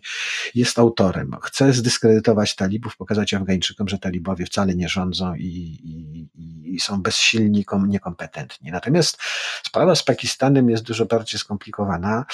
[0.54, 1.36] jest autorem.
[1.42, 7.02] Chce zdyskredytować talibów, pokazać Afgańczykom, że talibowie wcale nie rządzą i, i, i i są
[7.02, 8.70] bezsilni, niekompetentni.
[8.70, 9.18] Natomiast
[9.66, 12.24] sprawa z Pakistanem jest dużo bardziej skomplikowana.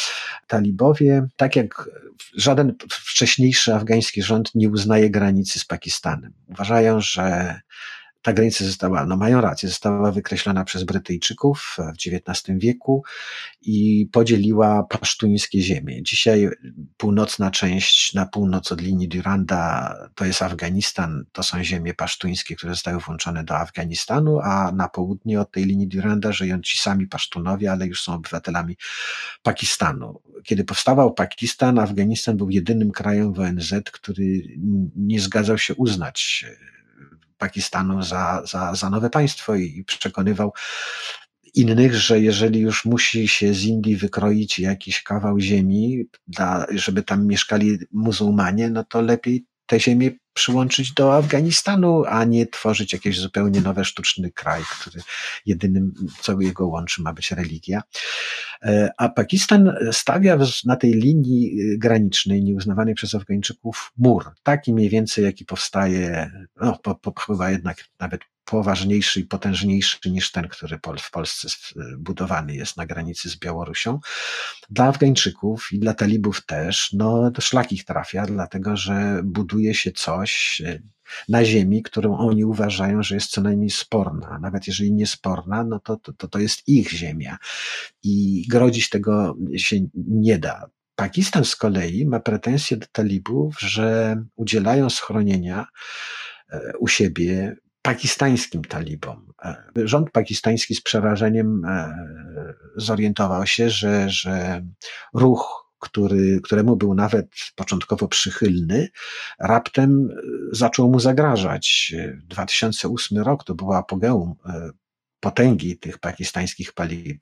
[0.46, 1.90] Talibowie, tak jak
[2.37, 6.33] żaden wcześniejszy afgański rząd, nie uznaje granicy z Pakistanem.
[6.48, 7.61] Uważają, że
[8.22, 13.02] ta granica została, no mają rację, została wykreślona przez Brytyjczyków w XIX wieku
[13.62, 16.02] i podzieliła pasztuńskie ziemie.
[16.02, 16.48] Dzisiaj
[16.96, 22.72] północna część na północ od linii Duranda to jest Afganistan, to są ziemie pasztuńskie, które
[22.72, 27.72] zostały włączone do Afganistanu, a na południe od tej linii Duranda żyją ci sami Pasztunowie,
[27.72, 28.76] ale już są obywatelami
[29.42, 30.20] Pakistanu.
[30.44, 34.42] Kiedy powstawał Pakistan, Afganistan był jedynym krajem w ONZ, który
[34.96, 36.44] nie zgadzał się uznać
[37.40, 40.53] Pakistanu za, za, za nowe państwo i przekonywał
[41.55, 46.05] innych, że jeżeli już musi się z Indii wykroić jakiś kawał ziemi,
[46.70, 52.92] żeby tam mieszkali muzułmanie, no to lepiej te ziemię przyłączyć do Afganistanu, a nie tworzyć
[52.92, 55.00] jakiś zupełnie nowy sztuczny kraj, który
[55.46, 57.83] jedynym, co jego łączy, ma być religia.
[58.62, 64.30] E, a Pakistan stawia na tej linii granicznej, nieuznawanej przez Afgańczyków, mur.
[64.42, 66.30] Taki mniej więcej, jaki powstaje,
[66.61, 71.48] no, po, po, chyba jednak nawet poważniejszy i potężniejszy niż ten, który w Polsce
[71.98, 74.00] budowany jest na granicy z Białorusią.
[74.70, 79.92] Dla Afgańczyków i dla talibów też, no to szlak ich trafia, dlatego że buduje się
[79.92, 80.78] coś e,
[81.28, 84.38] na ziemi, którą oni uważają, że jest co najmniej sporna.
[84.38, 87.38] Nawet jeżeli nie sporna, no to, to, to jest ich ziemia
[88.02, 90.70] i grodzić tego się nie da.
[90.96, 95.66] Pakistan z kolei ma pretensje do talibów, że udzielają schronienia
[96.52, 99.32] e, u siebie pakistańskim talibom.
[99.44, 101.94] E, rząd pakistański z przerażeniem e,
[102.76, 104.64] zorientował się, że, że
[105.14, 108.88] ruch, który, któremu był nawet początkowo przychylny,
[109.38, 110.08] raptem
[110.52, 111.94] zaczął mu zagrażać.
[112.24, 114.70] 2008 rok to była apogeum e,
[115.20, 116.72] potęgi tych pakistańskich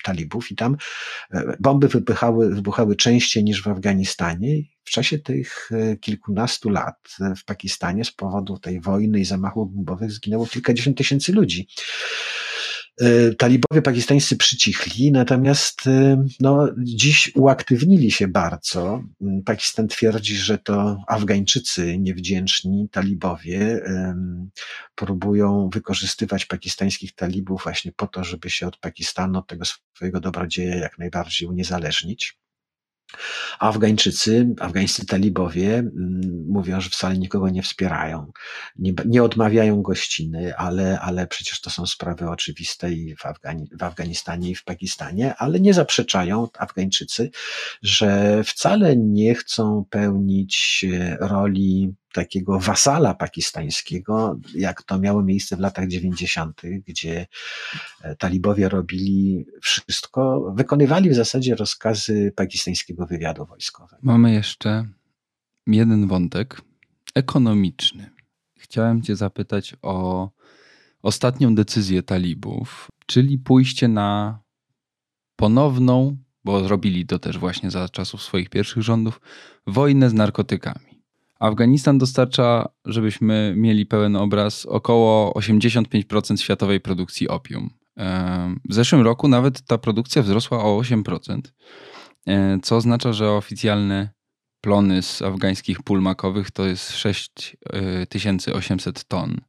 [0.04, 0.76] talibów i tam
[1.60, 7.44] bomby wybuchały, wybuchały częściej niż w Afganistanie w czasie tych e, kilkunastu lat e, w
[7.44, 11.68] Pakistanie z powodu tej wojny i zamachów bombowych zginęło kilkadziesiąt tysięcy ludzi.
[13.00, 15.82] E, talibowie pakistańscy przycichli, natomiast
[16.40, 19.02] no, dziś uaktywnili się bardzo.
[19.20, 23.80] Mm, Pakistan twierdzi, że to Afgańczycy niewdzięczni, talibowie,
[24.94, 30.76] próbują wykorzystywać pakistańskich talibów właśnie po to, żeby się od Pakistanu, od tego swojego dobrodzieja
[30.76, 32.38] jak najbardziej uniezależnić.
[33.58, 38.32] Afgańczycy, afgańscy talibowie mm, mówią, że wcale nikogo nie wspierają,
[38.78, 43.82] nie, nie odmawiają gościny, ale, ale przecież to są sprawy oczywiste i w, Afgani w
[43.82, 47.30] Afganistanie i w Pakistanie, ale nie zaprzeczają Afgańczycy,
[47.82, 55.60] że wcale nie chcą pełnić e, roli takiego wasala pakistańskiego, jak to miało miejsce w
[55.60, 57.26] latach 90., gdzie
[58.02, 64.00] e, talibowie robili wszystko, wykonywali w zasadzie rozkazy pakistańskiego wywiadu wojskowego.
[64.02, 64.88] Mamy jeszcze
[65.66, 66.62] jeden wątek
[67.14, 68.10] ekonomiczny.
[68.58, 70.30] Chciałem Cię zapytać o
[71.02, 74.40] ostatnią decyzję talibów, czyli pójście na
[75.36, 79.20] ponowną, bo zrobili to też właśnie za czasów swoich pierwszych rządów,
[79.66, 80.87] wojnę z narkotykami.
[81.38, 87.70] Afganistan dostarcza, żebyśmy mieli pełen obraz, około 85% światowej produkcji opium.
[88.68, 91.40] W zeszłym roku nawet ta produkcja wzrosła o 8%,
[92.26, 94.08] e, co oznacza, że oficjalne
[94.60, 99.40] plony z afgańskich pól makowych to jest 6800 ton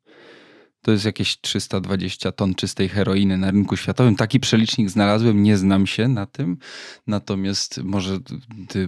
[0.82, 4.16] to jest jakieś 320 ton czystej heroiny na rynku światowym.
[4.16, 6.58] Taki przelicznik znalazłem, nie znam się na tym,
[7.08, 8.20] natomiast może
[8.68, 8.88] ty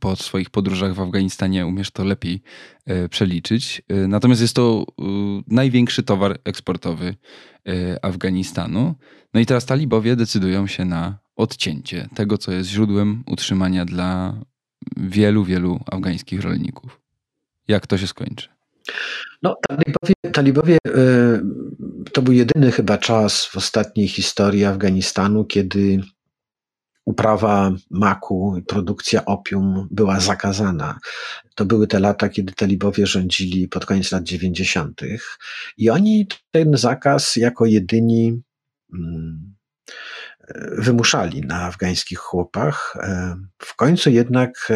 [0.00, 2.42] po swoich podróżach w Afganistanie umiesz to lepiej
[2.86, 3.82] e, przeliczyć.
[3.88, 5.02] E, natomiast jest to e,
[5.46, 7.16] największy towar eksportowy
[8.02, 8.94] Afganistanu.
[9.34, 14.40] No i teraz talibowie decydują się na odcięcie tego, co jest źródłem utrzymania dla
[14.96, 17.00] wielu, wielu afgańskich rolników.
[17.68, 18.59] Jak to się skończy?
[19.42, 20.78] No, talibowie, talibowie
[22.12, 26.00] to był jedyny chyba czas w ostatniej historii Afganistanu, kiedy
[27.04, 30.98] uprawa maku i produkcja opium była zakazana.
[31.54, 35.00] To były te lata, kiedy talibowie rządzili pod koniec lat 90.
[35.76, 38.42] i oni ten zakaz jako jedyni
[38.94, 39.54] mm,
[40.78, 42.96] wymuszali na afgańskich chłopach.
[43.58, 44.72] W końcu jednak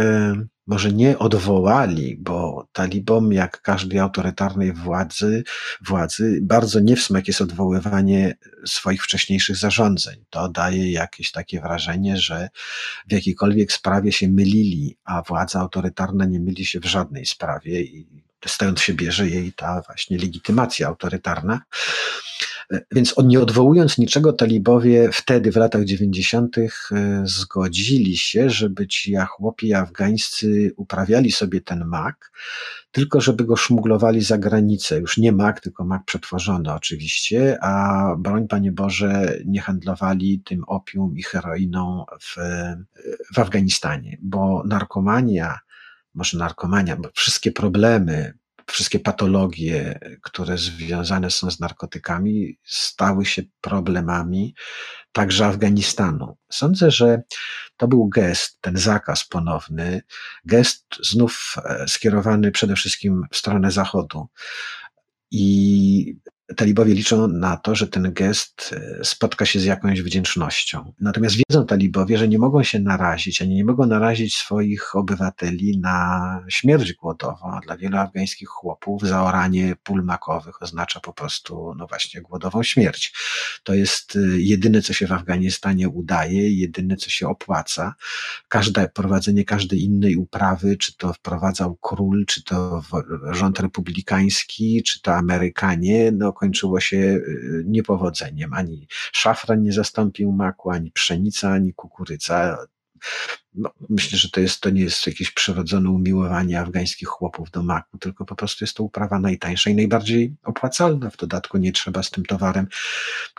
[0.66, 5.44] może nie odwołali, bo talibom, jak każdej autorytarnej władzy,
[5.86, 8.34] władzy, bardzo nie w smak jest odwoływanie
[8.66, 10.24] swoich wcześniejszych zarządzeń.
[10.30, 12.48] To daje jakieś takie wrażenie, że
[13.08, 18.24] w jakiejkolwiek sprawie się mylili, a władza autorytarna nie myli się w żadnej sprawie i
[18.46, 21.60] stąd się bierze jej ta właśnie legitymacja autorytarna.
[22.92, 26.56] Więc nie odwołując niczego, talibowie wtedy, w latach 90.,
[27.24, 32.32] zgodzili się, żeby ci chłopi afgańscy uprawiali sobie ten mak,
[32.90, 34.98] tylko żeby go szmuglowali za granicę.
[34.98, 41.16] Już nie mak, tylko mak przetworzony oczywiście, a broń Panie Boże, nie handlowali tym opium
[41.16, 42.36] i heroiną w,
[43.34, 45.58] w Afganistanie, bo narkomania,
[46.14, 48.34] może narkomania, bo wszystkie problemy,
[48.66, 54.54] wszystkie patologie, które związane są z narkotykami, stały się problemami
[55.12, 56.36] także Afganistanu.
[56.50, 57.22] Sądzę, że
[57.76, 60.02] to był gest, ten zakaz ponowny,
[60.44, 64.26] gest znów e, skierowany przede wszystkim w stronę Zachodu.
[65.30, 66.16] I
[66.56, 70.92] Talibowie liczą na to, że ten gest e, spotka się z jakąś wdzięcznością.
[71.00, 76.44] Natomiast wiedzą talibowie, że nie mogą się narazić, ani nie mogą narazić swoich obywateli na
[76.48, 77.60] śmierć głodową.
[77.66, 83.14] Dla wielu afgańskich chłopów zaoranie pól makowych oznacza po prostu, no właśnie, głodową śmierć.
[83.62, 87.94] To jest e, jedyne, co się w Afganistanie udaje, jedyne, co się opłaca.
[88.48, 92.82] Każde, prowadzenie każdej innej uprawy, czy to wprowadzał król, czy to
[93.30, 98.52] rząd republikański, czy to Amerykanie, no kończyło się y, niepowodzeniem.
[98.52, 102.58] Ani szafran nie zastąpił maku, ani pszenica, ani kukurydza
[103.54, 107.98] no, myślę, że to, jest, to nie jest jakieś przyrodzone umiłowanie afgańskich chłopów do maku,
[107.98, 111.10] tylko po prostu jest to uprawa najtańsza i najbardziej opłacalna.
[111.10, 112.66] W dodatku nie trzeba z tym towarem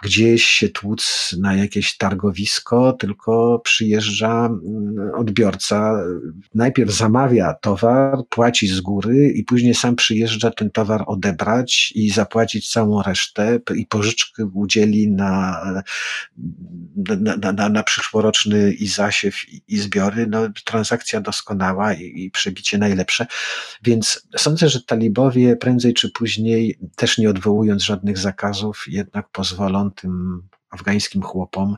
[0.03, 6.03] gdzieś się tłuc na jakieś targowisko, tylko przyjeżdża mm, odbiorca,
[6.55, 12.71] najpierw zamawia towar, płaci z góry i później sam przyjeżdża ten towar odebrać i zapłacić
[12.71, 15.61] całą resztę i pożyczkę udzieli na,
[16.95, 19.35] na, na, na, na przyszłoroczny i zasiew
[19.67, 23.27] i zbiór no, transakcja doskonała i, i przebicie najlepsze.
[23.83, 30.41] Więc sądzę, że talibowie prędzej czy później, też nie odwołując żadnych zakazów, jednak pozwolą tym
[30.75, 31.75] afgańskim chłopom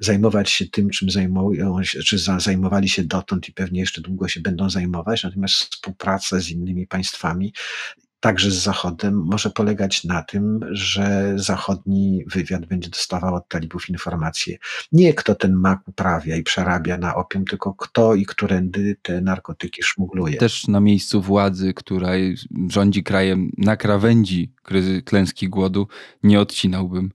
[0.00, 4.70] zajmować się tym, czym zajmują czy zajmowali się dotąd i pewnie jeszcze długo się będą
[4.70, 7.52] zajmować, natomiast współpraca z innymi państwami
[8.22, 14.58] także z Zachodem może polegać na tym, że zachodni wywiad będzie dostawał od talibów informacje.
[14.92, 19.82] Nie kto ten mak uprawia i przerabia na opium, tylko kto i którędy te narkotyki
[19.82, 20.36] szmugluje.
[20.36, 22.10] Też na miejscu władzy, która
[22.68, 25.88] rządzi krajem na krawędzi kryzy, klęski głodu,
[26.22, 27.12] nie odcinałbym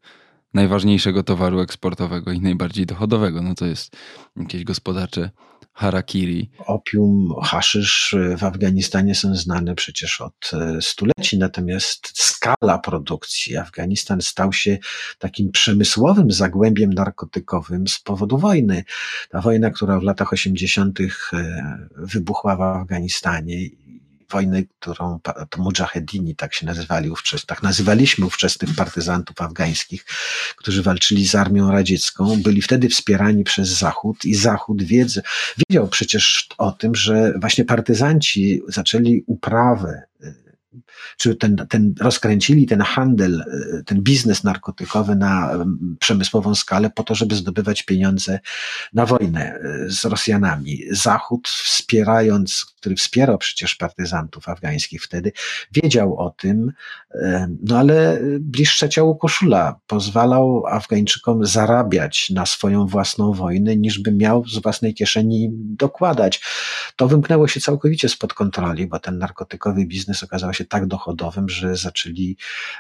[0.53, 3.41] najważniejszego towaru eksportowego i najbardziej dochodowego.
[3.41, 3.95] No to jest
[4.37, 5.29] jakieś gospodarcze
[5.77, 6.49] harakiri.
[6.65, 14.53] Opium, haszysz w Afganistanie są znane przecież od e, stuleci, natomiast skala produkcji Afganistan stał
[14.53, 14.77] się
[15.19, 18.83] takim przemysłowym zagłębiem narkotykowym z powodu wojny.
[19.29, 20.99] Ta wojna, która w latach 80.
[21.01, 21.07] E,
[21.97, 23.57] wybuchła w Afganistanie
[24.31, 25.19] wojny, którą
[25.57, 30.05] mujahedini, tak się nazywali ówczesnie, tak nazywaliśmy ówczesnych partyzantów afgańskich,
[30.57, 36.71] którzy walczyli z armią radziecką, byli wtedy wspierani przez Zachód i Zachód wiedział przecież o
[36.71, 40.03] tym, że właśnie partyzanci zaczęli uprawę
[41.17, 45.51] czy ten, ten rozkręcili ten handel, e, ten biznes narkotykowy na
[45.99, 48.39] przemysłową skalę po to, żeby zdobywać pieniądze
[48.93, 50.83] na wojnę e, z Rosjanami.
[50.91, 55.31] Zachód wspierając, który wspierał przecież partyzantów afgańskich wtedy,
[55.71, 56.71] wiedział o tym,
[57.11, 64.11] e, no ale bliższe ciało koszula pozwalał Afgańczykom zarabiać na swoją własną wojnę, niż by
[64.11, 66.41] miał z własnej kieszeni dokładać.
[66.95, 71.75] To wymknęło się całkowicie spod kontroli, bo ten narkotykowy biznes okazał się tak dochodowym, że
[71.75, 72.37] zaczęli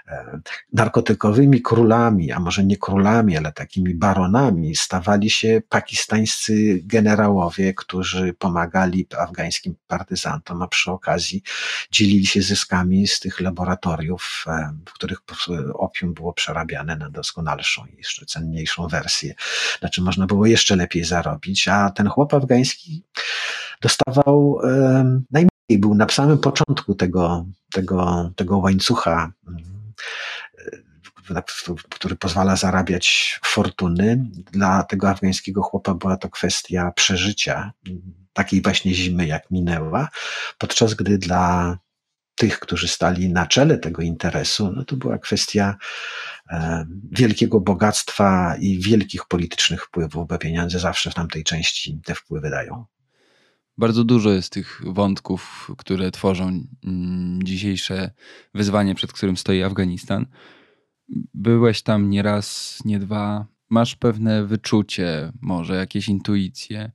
[0.07, 0.39] e,
[0.73, 9.07] narkotykowymi królami, a może nie królami, ale takimi baronami, stawali się pakistańscy generałowie, którzy pomagali
[9.19, 9.96] afgańskim partyzantom,
[10.61, 11.43] a przy okazji
[11.91, 15.19] dzielili się zyskami z tych laboratoriów, e, w których
[15.73, 19.35] opium było przerabiane na doskonalszą i jeszcze cenniejszą wersję.
[19.79, 23.03] Znaczy można było jeszcze lepiej zarobić, a ten chłop afgański
[23.81, 29.63] dostawał um, najmniej był na samym początku tego, tego, tego łańcucha, mm,
[31.89, 34.25] który pozwala zarabiać fortuny.
[34.51, 37.71] Dla tego afgańskiego chłopa była to kwestia przeżycia
[38.33, 40.09] takiej właśnie zimy, jak minęła,
[40.57, 41.77] podczas gdy dla
[42.35, 45.75] tych, którzy stali na czele tego interesu, no to była kwestia
[46.49, 52.49] e, wielkiego bogactwa i wielkich politycznych wpływów, bo pieniądze zawsze w tamtej części te wpływy
[52.49, 52.85] dają.
[53.77, 58.11] Bardzo dużo jest tych wątków, które tworzą mm, dzisiejsze
[58.53, 60.25] wyzwanie, przed którym stoi Afganistan.
[61.33, 63.45] Byłeś tam nie raz, nie dwa.
[63.69, 66.91] Masz pewne wyczucie, może jakieś intuicje.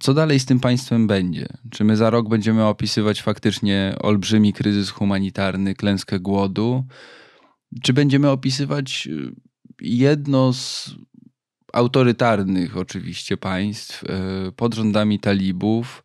[0.00, 1.46] Co dalej z tym państwem będzie?
[1.70, 6.84] Czy my za rok będziemy opisywać faktycznie olbrzymi kryzys humanitarny, klęskę głodu?
[7.82, 9.34] Czy będziemy opisywać y,
[9.80, 10.94] jedno z
[11.72, 16.04] autorytarnych oczywiście państw y, pod rządami talibów,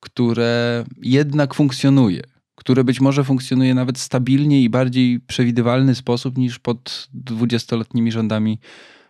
[0.00, 2.22] które jednak funkcjonuje,
[2.66, 8.58] które być może funkcjonuje nawet stabilniej i bardziej przewidywalny sposób niż pod dwudziestoletnimi rządami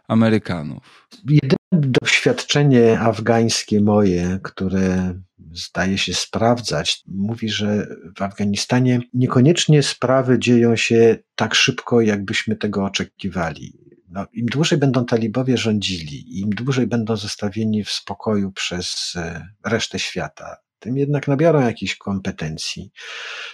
[0.08, 1.08] Amerykanów.
[1.28, 5.14] Jedyne doświadczenie afgańskie moje, które
[5.52, 7.86] zdaje się sprawdzać, mówi, że
[8.16, 13.72] w Afganistanie niekoniecznie sprawy dzieją się tak szybko, jakbyśmy tego oczekiwali.
[14.08, 19.98] No, Im dłużej będą talibowie rządzili, im dłużej będą zostawieni w spokoju przez e, resztę
[19.98, 22.90] świata, tym jednak nabiorą jakichś kompetencji.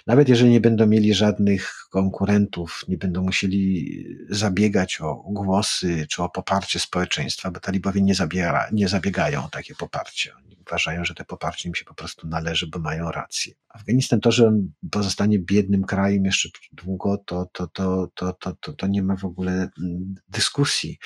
[0.07, 3.87] Nawet jeżeli nie będą mieli żadnych konkurentów, nie będą musieli
[4.29, 9.75] zabiegać o głosy czy o poparcie społeczeństwa, bo talibowie nie, zabiera, nie zabiegają o takie
[9.75, 10.35] poparcie.
[10.35, 13.53] Oni uważają, że te poparcie im się po prostu należy, bo mają rację.
[13.69, 18.73] Afganistan to, że on pozostanie biednym krajem jeszcze długo, to, to, to, to, to, to,
[18.73, 20.97] to nie ma w ogóle mm, dyskusji.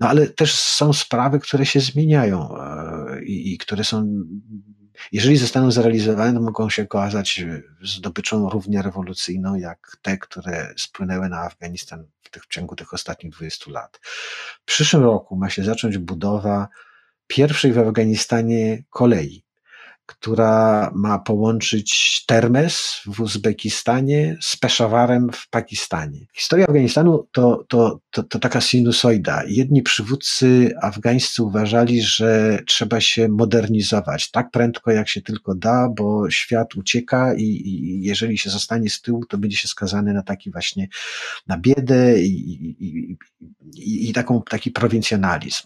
[0.00, 4.24] No ale też są sprawy, które się zmieniają e, i, i które są
[5.12, 7.44] jeżeli zostaną zrealizowane, to mogą się okazać
[7.82, 13.32] zdobyczą równie rewolucyjną jak te, które spłynęły na Afganistan w, tych, w ciągu tych ostatnich
[13.32, 14.00] 20 lat.
[14.60, 16.68] W przyszłym roku ma się zacząć budowa
[17.26, 19.47] pierwszej w Afganistanie kolei
[20.08, 26.20] która ma połączyć Termes w Uzbekistanie z Peszawarem w Pakistanie.
[26.34, 29.42] Historia Afganistanu to, to, to, to, taka sinusoida.
[29.48, 36.30] Jedni przywódcy afgańscy uważali, że trzeba się modernizować tak prędko, jak się tylko da, bo
[36.30, 40.50] świat ucieka i, i jeżeli się zostanie z tyłu, to będzie się skazany na taki
[40.50, 40.88] właśnie,
[41.46, 43.16] na biedę i,
[43.76, 45.62] i, i, taką, taki prowincjonalizm.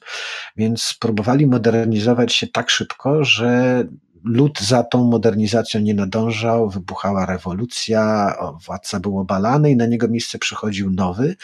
[0.56, 3.84] Więc próbowali modernizować się tak szybko, że
[4.24, 8.34] lud za tą modernizacją nie nadążał, wybuchała rewolucja,
[8.66, 11.36] władca był obalany i na niego miejsce przychodził nowy,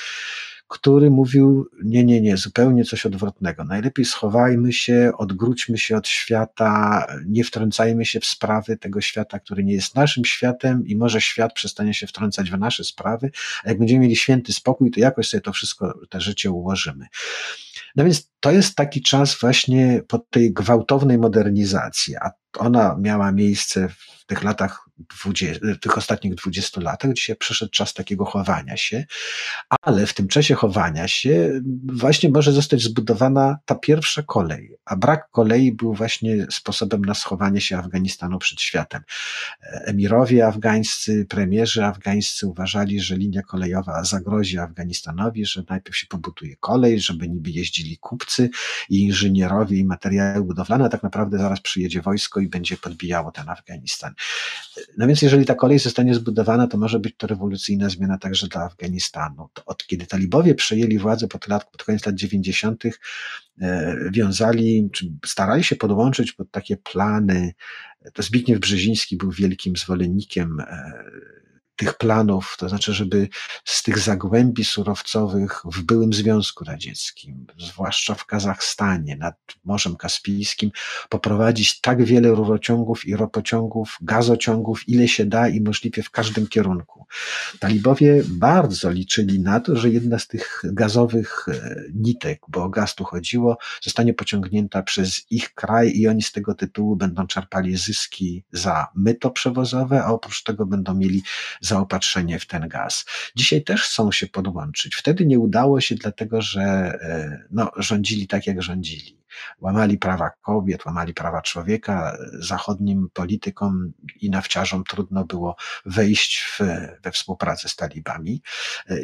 [0.68, 3.64] który mówił: Nie, nie, nie, zupełnie coś odwrotnego.
[3.64, 9.64] Najlepiej schowajmy się, odgródźmy się od świata, nie wtrącajmy się w sprawy tego świata, który
[9.64, 13.30] nie jest naszym światem, i może świat przestanie się wtrącać w nasze sprawy,
[13.64, 17.06] a jak będziemy mieli święty spokój, to jakoś sobie to wszystko, te życie ułożymy.
[17.96, 23.88] No więc to jest taki czas właśnie po tej gwałtownej modernizacji, a ona miała miejsce
[23.88, 29.04] w tych latach, 20, tych ostatnich 20 latach, gdzie się przyszedł czas takiego chowania się,
[29.82, 31.60] ale w tym czasie chowania się
[31.92, 37.60] właśnie może zostać zbudowana ta pierwsza kolej, a brak kolei był właśnie sposobem na schowanie
[37.60, 39.02] się Afganistanu przed światem.
[39.84, 47.00] Emirowie afgańscy, premierzy afgańscy uważali, że linia kolejowa zagrozi Afganistanowi, że najpierw się pobuduje kolej,
[47.00, 48.50] żeby niby jeździli kupcy
[48.88, 53.48] i inżynierowie i materiały budowlane, a tak naprawdę zaraz przyjedzie wojsko i będzie podbijało ten
[53.48, 54.14] Afganistan.
[54.96, 58.62] No więc jeżeli ta kolej zostanie zbudowana, to może być to rewolucyjna zmiana także dla
[58.62, 59.48] Afganistanu.
[59.54, 62.84] To od kiedy talibowie przejęli władzę pod, lat, pod koniec lat 90.,
[63.60, 67.54] e, wiązali, czy starali się podłączyć pod takie plany.
[68.12, 70.92] To Zbigniew Brzeziński był wielkim zwolennikiem e,
[71.78, 73.28] tych planów, to znaczy, żeby
[73.64, 80.70] z tych zagłębi surowcowych w byłym Związku Radzieckim, zwłaszcza w Kazachstanie, nad Morzem Kaspijskim,
[81.08, 87.06] poprowadzić tak wiele rurociągów i ropociągów, gazociągów, ile się da i możliwie w każdym kierunku.
[87.58, 92.94] Talibowie bardzo liczyli na to, że jedna z tych gazowych e, nitek, bo o gaz
[92.94, 98.44] tu chodziło, zostanie pociągnięta przez ich kraj i oni z tego tytułu będą czerpali zyski
[98.52, 101.22] za myto przewozowe, a oprócz tego będą mieli
[101.60, 103.04] zaopatrzenie w ten gaz.
[103.36, 104.94] Dzisiaj też chcą się podłączyć.
[104.94, 109.17] Wtedy nie udało się, dlatego że e, no, rządzili tak, jak rządzili.
[109.60, 112.16] Łamali prawa kobiet, łamali prawa człowieka.
[112.32, 115.56] Zachodnim politykom i nafciarzom trudno było
[115.86, 116.58] wejść w,
[117.02, 118.42] we współpracę z talibami.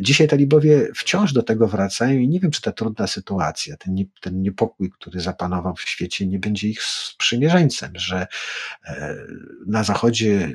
[0.00, 4.42] Dzisiaj talibowie wciąż do tego wracają i nie wiem, czy ta trudna sytuacja, ten, ten
[4.42, 8.26] niepokój, który zapanował w świecie, nie będzie ich sprzymierzeńcem, że
[8.84, 9.16] e,
[9.66, 10.52] na Zachodzie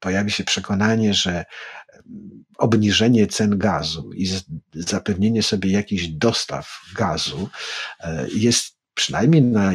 [0.00, 1.44] pojawi się przekonanie, że
[2.58, 4.28] obniżenie cen gazu i
[4.74, 7.48] zapewnienie sobie jakichś dostaw gazu
[8.00, 9.72] e, jest przynajmniej na,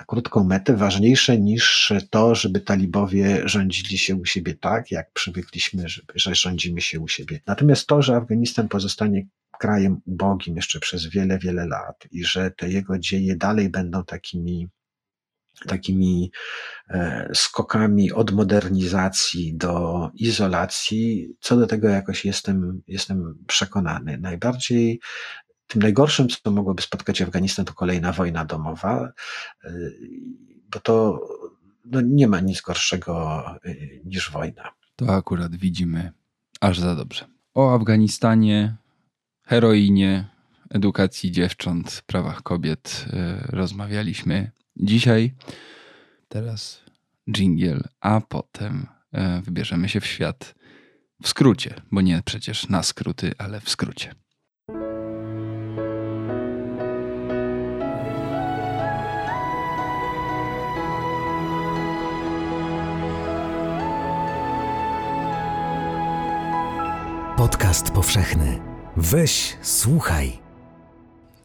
[0.00, 5.88] na krótką metę ważniejsze niż to, żeby talibowie rządzili się u siebie tak, jak przywykliśmy,
[5.88, 7.40] że, że rządzimy się u siebie.
[7.46, 9.26] Natomiast to, że Afganistan pozostanie
[9.58, 14.68] krajem ubogim jeszcze przez wiele, wiele lat i że te jego dzieje dalej będą takimi
[15.66, 16.30] takimi
[16.90, 21.28] e, skokami od modernizacji do izolacji.
[21.40, 24.18] Co do tego jakoś jestem, jestem przekonany.
[24.18, 25.00] Najbardziej
[25.66, 29.12] tym najgorszym, co mogłoby spotkać Afganistan, to kolejna wojna domowa,
[29.64, 29.70] e,
[30.72, 31.20] bo to
[31.84, 34.72] no, nie ma nic gorszego e, niż wojna.
[34.96, 36.12] To akurat widzimy
[36.60, 37.26] aż za dobrze.
[37.54, 38.76] O Afganistanie,
[39.46, 40.28] heroinie,
[40.70, 43.06] edukacji dziewcząt, prawach kobiet
[43.48, 45.34] rozmawialiśmy dzisiaj.
[46.28, 46.80] Teraz
[47.30, 50.54] jingle, a potem e, wybierzemy się w świat
[51.22, 54.14] w skrócie, bo nie przecież na skróty, ale w skrócie.
[67.36, 68.58] Podcast powszechny.
[68.96, 70.47] Weź, słuchaj.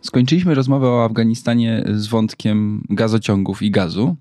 [0.04, 4.16] Skończyliśmy rozmowę o Afganistanie z wątkiem gazociągów i gazu.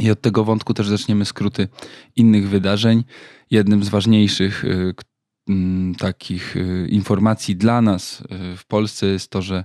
[0.00, 1.68] I od tego wątku też zaczniemy skróty
[2.16, 3.04] innych wydarzeń.
[3.50, 4.94] Jednym z ważniejszych y,
[5.48, 9.64] mm, takich y, informacji dla nas y, w Polsce jest to, że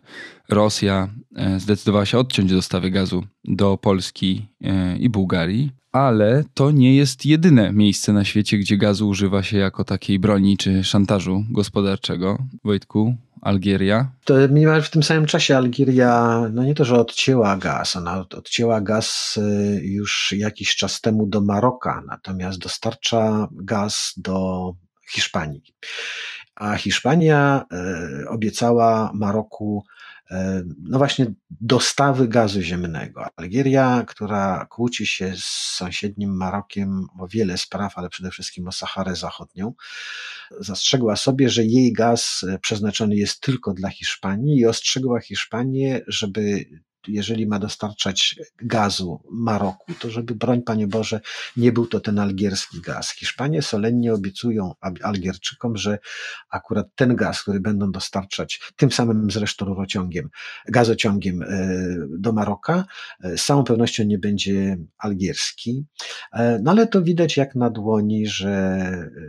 [0.49, 1.09] Rosja
[1.57, 4.47] zdecydowała się odciąć dostawy gazu do Polski
[4.99, 5.71] i Bułgarii.
[5.93, 10.57] Ale to nie jest jedyne miejsce na świecie, gdzie gazu używa się jako takiej broni
[10.57, 12.37] czy szantażu gospodarczego.
[12.63, 14.11] Wojtku, Algieria?
[14.25, 18.81] To mimo w tym samym czasie Algieria, no nie to, że odcięła gaz, ona odcięła
[18.81, 24.71] gaz y, już jakiś czas temu do Maroka, natomiast dostarcza gaz do
[25.11, 25.63] Hiszpanii.
[26.55, 27.65] A Hiszpania
[28.23, 29.83] y, obiecała Maroku
[30.79, 33.25] no właśnie dostawy gazu ziemnego.
[33.35, 35.45] Algieria, która kłóci się z
[35.75, 39.73] sąsiednim Marokiem o wiele spraw, ale przede wszystkim o Saharę Zachodnią,
[40.59, 46.65] zastrzegła sobie, że jej gaz przeznaczony jest tylko dla Hiszpanii i ostrzegła Hiszpanię, żeby
[47.07, 51.21] jeżeli ma dostarczać gazu Maroku, to żeby, broń Panie Boże,
[51.57, 53.11] nie był to ten algierski gaz.
[53.11, 54.73] Hiszpanie solennie obiecują
[55.03, 55.99] Algierczykom, że
[56.49, 60.29] akurat ten gaz, który będą dostarczać tym samym zresztą rurociągiem,
[60.67, 61.47] gazociągiem e,
[62.09, 62.85] do Maroka,
[63.23, 65.85] e, z całą pewnością nie będzie algierski.
[66.33, 68.83] E, no ale to widać jak na dłoni, że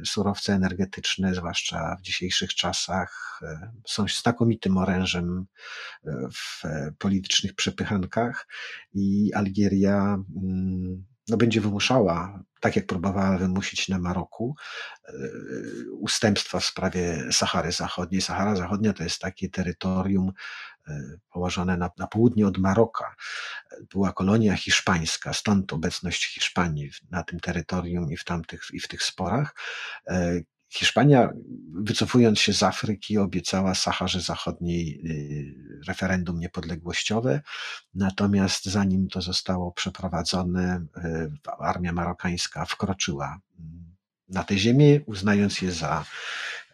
[0.07, 3.41] surowce energetyczne, zwłaszcza w dzisiejszych czasach,
[3.87, 5.47] są znakomitym orężem
[6.33, 6.63] w
[6.99, 8.47] politycznych przepychankach
[8.95, 14.57] i Algieria mm, no, będzie wymuszała, tak jak próbowała wymusić na Maroku,
[15.09, 15.13] e,
[15.99, 18.21] ustępstwa w sprawie Sahary Zachodniej.
[18.21, 20.33] Sahara Zachodnia to jest takie terytorium
[20.89, 21.01] e,
[21.33, 23.15] położone na, na południe od Maroka.
[23.93, 29.03] Była kolonia hiszpańska, stąd obecność Hiszpanii na tym terytorium i w, tamtych, i w tych
[29.03, 29.55] sporach.
[30.75, 31.33] E, Hiszpania,
[31.75, 37.41] wycofując się z Afryki, obiecała Saharze Zachodniej y, referendum niepodległościowe,
[37.95, 43.97] natomiast zanim to zostało przeprowadzone, y, armia marokańska wkroczyła mm,
[44.29, 46.05] na tę ziemię, uznając je za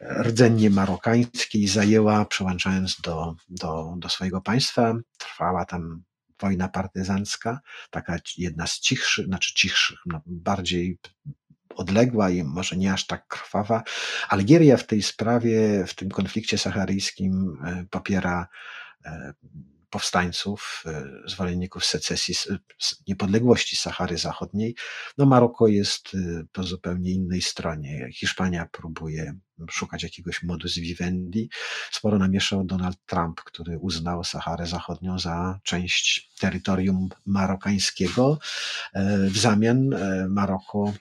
[0.01, 4.95] rdzennie marokańskie i zajęła, przełączając do, do, do swojego państwa.
[5.19, 6.03] Trwała tam
[6.41, 10.99] wojna partyzancka, taka jedna z cichszych, znaczy cichszych, no bardziej
[11.75, 13.83] odległa i może nie aż tak krwawa.
[14.29, 18.49] Algieria w tej sprawie, w tym konflikcie saharyjskim e, popiera
[19.05, 19.33] e,
[19.91, 22.35] powstańców, e, zwolenników secesji,
[23.09, 24.75] niepodległości Sahary Zachodniej.
[25.19, 26.17] No Maroko jest
[26.53, 28.09] po zupełnie innej stronie.
[28.15, 29.35] Hiszpania próbuje
[29.71, 31.51] szukać jakiegoś modus vivendi.
[31.91, 38.39] Sporo namieszał Donald Trump, który uznał Saharę Zachodnią za część terytorium marokańskiego.
[39.31, 39.91] W zamian
[40.29, 40.93] Maroko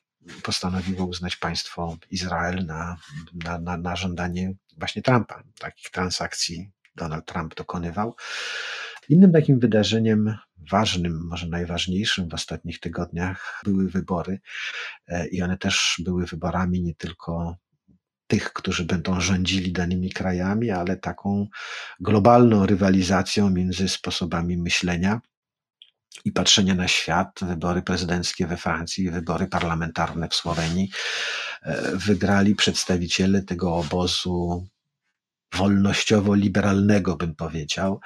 [0.44, 2.98] postanowiło uznać państwo Izrael na,
[3.34, 5.44] na, na, na żądanie właśnie Trumpa.
[5.60, 8.16] Takich transakcji Donald Trump dokonywał.
[9.10, 10.36] Innym takim wydarzeniem
[10.72, 14.40] ważnym, może najważniejszym w ostatnich tygodniach były wybory
[15.08, 17.58] e, i one też były wyborami nie tylko
[18.28, 21.48] tych, którzy będą rządzili danymi krajami, ale taką
[22.00, 25.22] globalną rywalizacją między sposobami myślenia
[26.26, 30.90] i patrzenia na świat, wybory prezydenckie we Francji, wybory parlamentarne w Słowenii,
[31.62, 34.68] e, wygrali przedstawiciele tego obozu
[35.56, 38.00] wolnościowo-liberalnego, bym powiedział,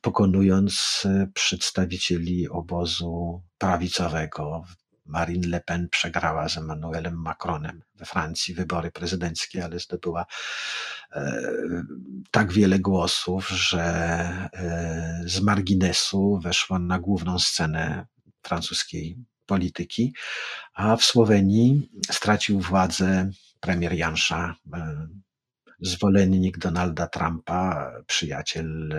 [0.00, 4.64] pokonując e, przedstawicieli obozu prawicowego
[5.06, 10.26] Marine Le Pen przegrała z Emmanuelem Macronem we Francji wybory prezydenckie, ale zdobyła
[11.12, 11.42] e,
[12.30, 18.06] tak wiele głosów, że e, z marginesu weszła na główną scenę
[18.42, 20.14] francuskiej polityki,
[20.74, 23.30] a w Słowenii stracił władzę
[23.60, 25.06] premier Jansza, e,
[25.80, 28.94] zwolennik Donalda Trumpa, przyjaciel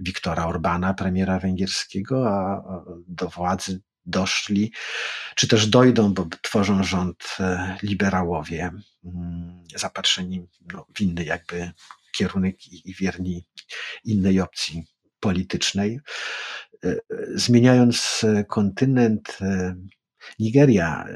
[0.00, 2.62] Viktora Orbana, premiera węgierskiego, a
[3.08, 4.72] do władzy doszli,
[5.34, 8.70] czy też dojdą, bo tworzą rząd e, liberałowie,
[9.04, 11.72] mm, zapatrzeni no, w inny jakby
[12.12, 13.44] kierunek i wierni
[14.04, 14.84] innej opcji
[15.20, 16.00] politycznej.
[16.84, 16.96] E,
[17.34, 19.38] zmieniając e, kontynent,
[20.38, 21.06] Nigeria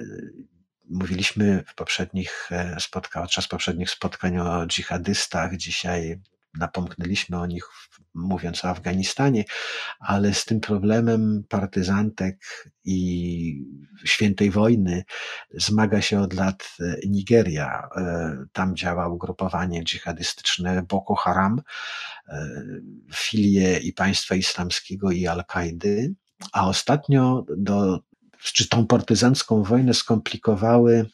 [0.91, 5.57] Mówiliśmy w poprzednich spotkań, podczas poprzednich spotkań o dżihadystach.
[5.57, 6.20] Dzisiaj
[6.55, 7.64] napomknęliśmy o nich
[8.14, 9.44] mówiąc o Afganistanie,
[9.98, 13.64] ale z tym problemem partyzantek i
[14.04, 15.04] świętej wojny
[15.54, 17.88] zmaga się od lat e, Nigeria.
[17.96, 21.62] E, tam działa ugrupowanie dżihadystyczne Boko Haram,
[22.28, 22.48] e,
[23.14, 26.14] filie i państwa islamskiego i Al-Kaidy,
[26.52, 28.00] a ostatnio do,
[28.42, 31.06] czy tą partyzancką wojnę skomplikowały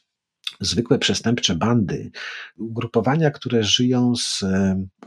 [0.61, 2.11] zwykłe przestępcze bandy,
[2.59, 4.45] ugrupowania, które żyją z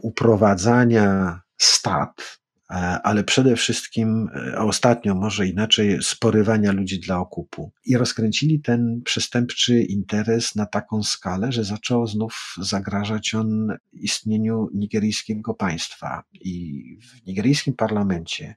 [0.02, 2.40] uprowadzania stad,
[2.70, 7.72] e, ale przede wszystkim, e, a ostatnio może inaczej, sporywania ludzi dla okupu.
[7.86, 15.54] I rozkręcili ten przestępczy interes na taką skalę, że zaczął znów zagrażać on istnieniu nigeryjskiego
[15.54, 16.24] państwa.
[16.34, 18.56] I w nigeryjskim parlamencie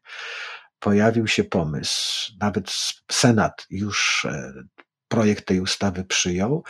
[0.79, 2.71] pojawił się pomysł, nawet
[3.13, 4.53] Senat już e,
[5.09, 6.65] projekt tej ustawy przyjął,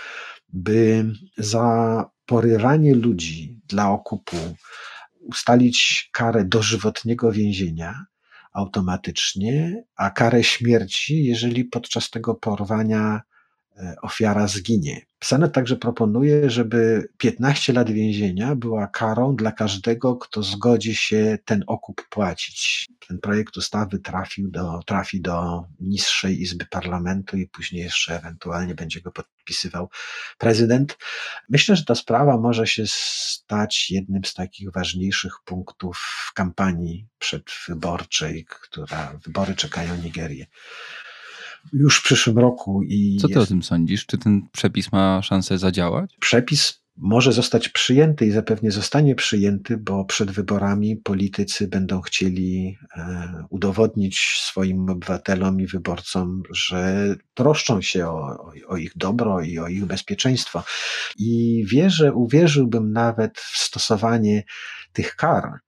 [0.48, 1.06] by
[1.38, 4.36] za porywanie ludzi dla okupu
[5.26, 8.04] ustalić karę dożywotniego więzienia
[8.52, 13.20] automatycznie, a karę śmierci, jeżeli podczas tego porwania
[14.02, 15.00] ofiara zginie.
[15.24, 21.64] Senat także proponuje, żeby 15 lat więzienia była karą dla każdego, kto zgodzi się ten
[21.66, 22.86] okup płacić.
[23.08, 29.00] Ten projekt ustawy trafił do, trafi do niższej izby parlamentu i później jeszcze ewentualnie będzie
[29.00, 29.90] go podpisywał
[30.38, 30.98] prezydent.
[31.48, 35.98] Myślę, że ta sprawa może się stać jednym z takich ważniejszych punktów
[36.28, 40.46] w kampanii przedwyborczej, która wybory czekają Nigerię
[41.72, 42.82] już w przyszłym roku.
[42.82, 43.46] I Co ty jest...
[43.46, 44.06] o tym sądzisz?
[44.06, 46.16] Czy ten przepis ma szansę zadziałać?
[46.20, 53.44] Przepis może zostać przyjęty i zapewne zostanie przyjęty, bo przed wyborami politycy będą chcieli e,
[53.50, 59.84] udowodnić swoim obywatelom i wyborcom, że troszczą się o, o, ich dobro i o ich
[59.84, 60.64] bezpieczeństwo.
[61.18, 64.44] I wierzę, uwierzyłbym nawet w stosowanie
[64.92, 65.60] tych kar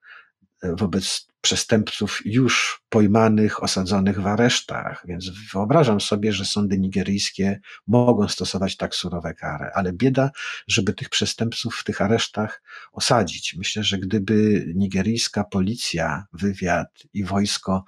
[0.63, 5.05] wobec przestępców już pojmanych, osadzonych w aresztach.
[5.09, 10.31] Więc wyobrażam sobie, że sądy nigeryjskie mogą stosować tak surowe kary, ale bieda,
[10.69, 12.63] żeby tych przestępców w tych aresztach
[12.93, 13.55] osadzić.
[13.59, 17.85] Myślę, że gdyby nigeryjska policja, wywiad i wojsko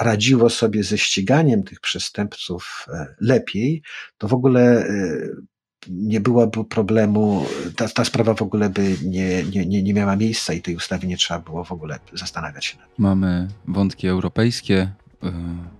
[0.00, 3.82] radziło sobie ze ściganiem tych przestępców e, lepiej,
[4.18, 5.53] to w ogóle e,
[5.88, 10.52] nie byłoby problemu, ta, ta sprawa w ogóle by nie, nie, nie, nie miała miejsca
[10.52, 12.76] i tej ustawy nie trzeba było w ogóle zastanawiać się.
[12.98, 14.92] Mamy wątki europejskie,
[15.24, 15.32] y,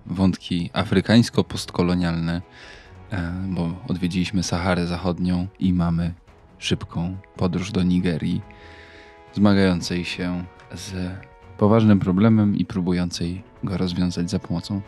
[0.05, 2.41] wątki afrykańsko-postkolonialne,
[3.13, 3.15] y,
[3.47, 6.13] bo odwiedziliśmy Saharę Zachodnią i mamy
[6.57, 8.41] szybką podróż do Nigerii,
[9.33, 10.45] zmagającej się
[10.75, 10.93] z
[11.57, 14.81] poważnym problemem i próbującej go rozwiązać za pomocą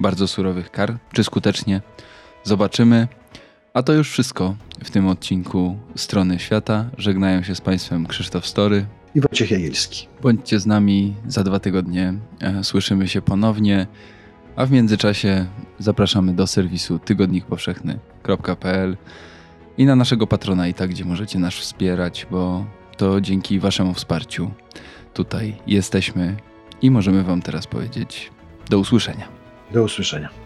[0.00, 0.98] bardzo surowych kar.
[1.12, 1.80] Czy skutecznie?
[2.44, 3.08] Zobaczymy.
[3.76, 4.54] A to już wszystko
[4.84, 6.90] w tym odcinku Strony Świata.
[6.98, 10.08] Żegnają się z Państwem Krzysztof Story i Wojciech Jagielski.
[10.22, 12.14] Bądźcie z nami za dwa tygodnie.
[12.40, 13.86] E, słyszymy się ponownie,
[14.56, 15.46] a w międzyczasie
[15.78, 18.96] zapraszamy do serwisu tygodnikpowszechny.pl
[19.78, 22.66] i na naszego patrona i tak, gdzie możecie nas wspierać, bo
[22.96, 24.50] to dzięki Waszemu wsparciu
[25.14, 26.36] tutaj jesteśmy
[26.82, 28.30] i możemy Wam teraz powiedzieć
[28.70, 29.28] do usłyszenia.
[29.72, 30.45] Do usłyszenia.